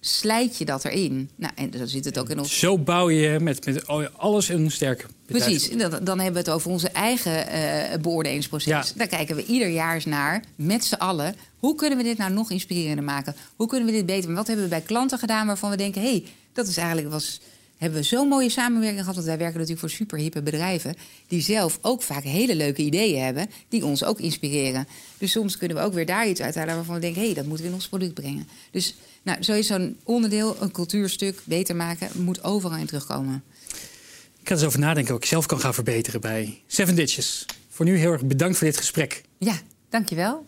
slijt 0.06 0.58
je 0.58 0.64
dat 0.64 0.84
erin. 0.84 1.30
Nou, 1.36 1.52
en 1.54 1.70
dan 1.70 1.88
zit 1.88 2.04
het 2.04 2.18
ook 2.18 2.30
in 2.30 2.38
ons 2.38 2.58
Zo 2.58 2.78
bouw 2.78 3.10
je 3.10 3.40
met, 3.40 3.64
met 3.66 3.86
alles 4.16 4.48
een 4.48 4.70
sterke 4.70 5.06
bedrijf. 5.26 5.44
Precies, 5.44 5.78
dan, 5.78 5.90
dan 5.90 6.18
hebben 6.18 6.32
we 6.42 6.48
het 6.48 6.50
over 6.50 6.70
onze 6.70 6.88
eigen 6.88 7.48
eh, 7.48 7.98
beoordelingsproces. 7.98 8.88
Ja. 8.88 8.94
Daar 8.96 9.06
kijken 9.06 9.36
we 9.36 9.44
ieder 9.44 9.68
jaar 9.68 9.94
eens 9.94 10.04
naar, 10.04 10.44
met 10.56 10.84
z'n 10.84 10.94
allen. 10.94 11.34
Hoe 11.58 11.74
kunnen 11.74 11.98
we 11.98 12.04
dit 12.04 12.18
nou 12.18 12.32
nog 12.32 12.50
inspirerender 12.50 13.04
maken? 13.04 13.36
Hoe 13.56 13.66
kunnen 13.66 13.86
we 13.86 13.92
dit 13.92 14.06
beter? 14.06 14.34
Wat 14.34 14.46
hebben 14.46 14.64
we 14.64 14.70
bij 14.70 14.80
klanten 14.80 15.18
gedaan 15.18 15.46
waarvan 15.46 15.70
we 15.70 15.76
denken... 15.76 16.02
hé, 16.02 16.08
hey, 16.08 16.24
dat 16.52 16.66
is 16.66 16.76
eigenlijk 16.76 17.10
was, 17.10 17.40
hebben 17.78 17.98
we 18.00 18.06
zo'n 18.06 18.28
mooie 18.28 18.50
samenwerking 18.50 19.00
gehad... 19.00 19.14
want 19.14 19.26
wij 19.26 19.38
werken 19.38 19.58
natuurlijk 19.60 19.80
voor 19.80 19.96
superhippe 19.96 20.42
bedrijven... 20.42 20.94
die 21.26 21.40
zelf 21.40 21.78
ook 21.82 22.02
vaak 22.02 22.22
hele 22.22 22.54
leuke 22.54 22.82
ideeën 22.82 23.24
hebben... 23.24 23.50
die 23.68 23.84
ons 23.84 24.04
ook 24.04 24.20
inspireren. 24.20 24.86
Dus 25.18 25.30
soms 25.30 25.58
kunnen 25.58 25.76
we 25.76 25.82
ook 25.82 25.92
weer 25.92 26.06
daar 26.06 26.28
iets 26.28 26.40
uithalen... 26.40 26.74
waarvan 26.74 26.94
we 26.94 27.00
denken, 27.00 27.20
hé, 27.20 27.26
hey, 27.26 27.34
dat 27.34 27.46
moeten 27.46 27.64
we 27.64 27.70
in 27.70 27.76
ons 27.76 27.88
product 27.88 28.14
brengen. 28.14 28.48
Dus 28.70 28.94
nou, 29.22 29.42
zo 29.42 29.52
is 29.52 29.66
zo'n 29.66 29.96
onderdeel, 30.02 30.56
een 30.60 30.70
cultuurstuk, 30.70 31.40
beter 31.44 31.76
maken... 31.76 32.08
moet 32.14 32.44
overal 32.44 32.78
in 32.78 32.86
terugkomen. 32.86 33.42
Ik 34.40 34.52
ga 34.52 34.54
er 34.54 34.60
eens 34.60 34.64
over 34.64 34.80
nadenken 34.80 35.12
wat 35.12 35.22
ik 35.22 35.28
zelf 35.28 35.46
kan 35.46 35.60
gaan 35.60 35.74
verbeteren 35.74 36.20
bij 36.20 36.62
Seven 36.66 36.94
Ditches. 36.94 37.46
Voor 37.68 37.84
nu 37.84 37.96
heel 37.96 38.12
erg 38.12 38.24
bedankt 38.24 38.56
voor 38.56 38.66
dit 38.66 38.76
gesprek. 38.76 39.22
Ja, 39.38 39.60
dankjewel. 39.88 40.46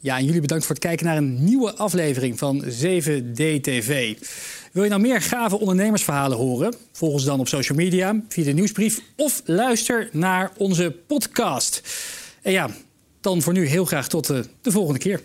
Ja, 0.00 0.18
en 0.18 0.24
jullie 0.24 0.40
bedankt 0.40 0.64
voor 0.64 0.74
het 0.74 0.84
kijken 0.84 1.06
naar 1.06 1.16
een 1.16 1.44
nieuwe 1.44 1.74
aflevering 1.74 2.38
van 2.38 2.64
7DTV. 2.64 4.16
Wil 4.74 4.82
je 4.82 4.88
nou 4.88 5.02
meer 5.02 5.22
gave 5.22 5.58
ondernemersverhalen 5.58 6.38
horen? 6.38 6.74
Volg 6.92 7.12
ons 7.12 7.24
dan 7.24 7.40
op 7.40 7.48
social 7.48 7.78
media, 7.78 8.20
via 8.28 8.44
de 8.44 8.52
nieuwsbrief 8.52 9.00
of 9.16 9.42
luister 9.44 10.08
naar 10.12 10.52
onze 10.56 10.96
podcast. 11.06 11.82
En 12.42 12.52
ja, 12.52 12.70
dan 13.20 13.42
voor 13.42 13.52
nu 13.52 13.66
heel 13.66 13.84
graag 13.84 14.08
tot 14.08 14.30
eh, 14.30 14.38
de 14.60 14.70
volgende 14.70 14.98
keer. 14.98 15.20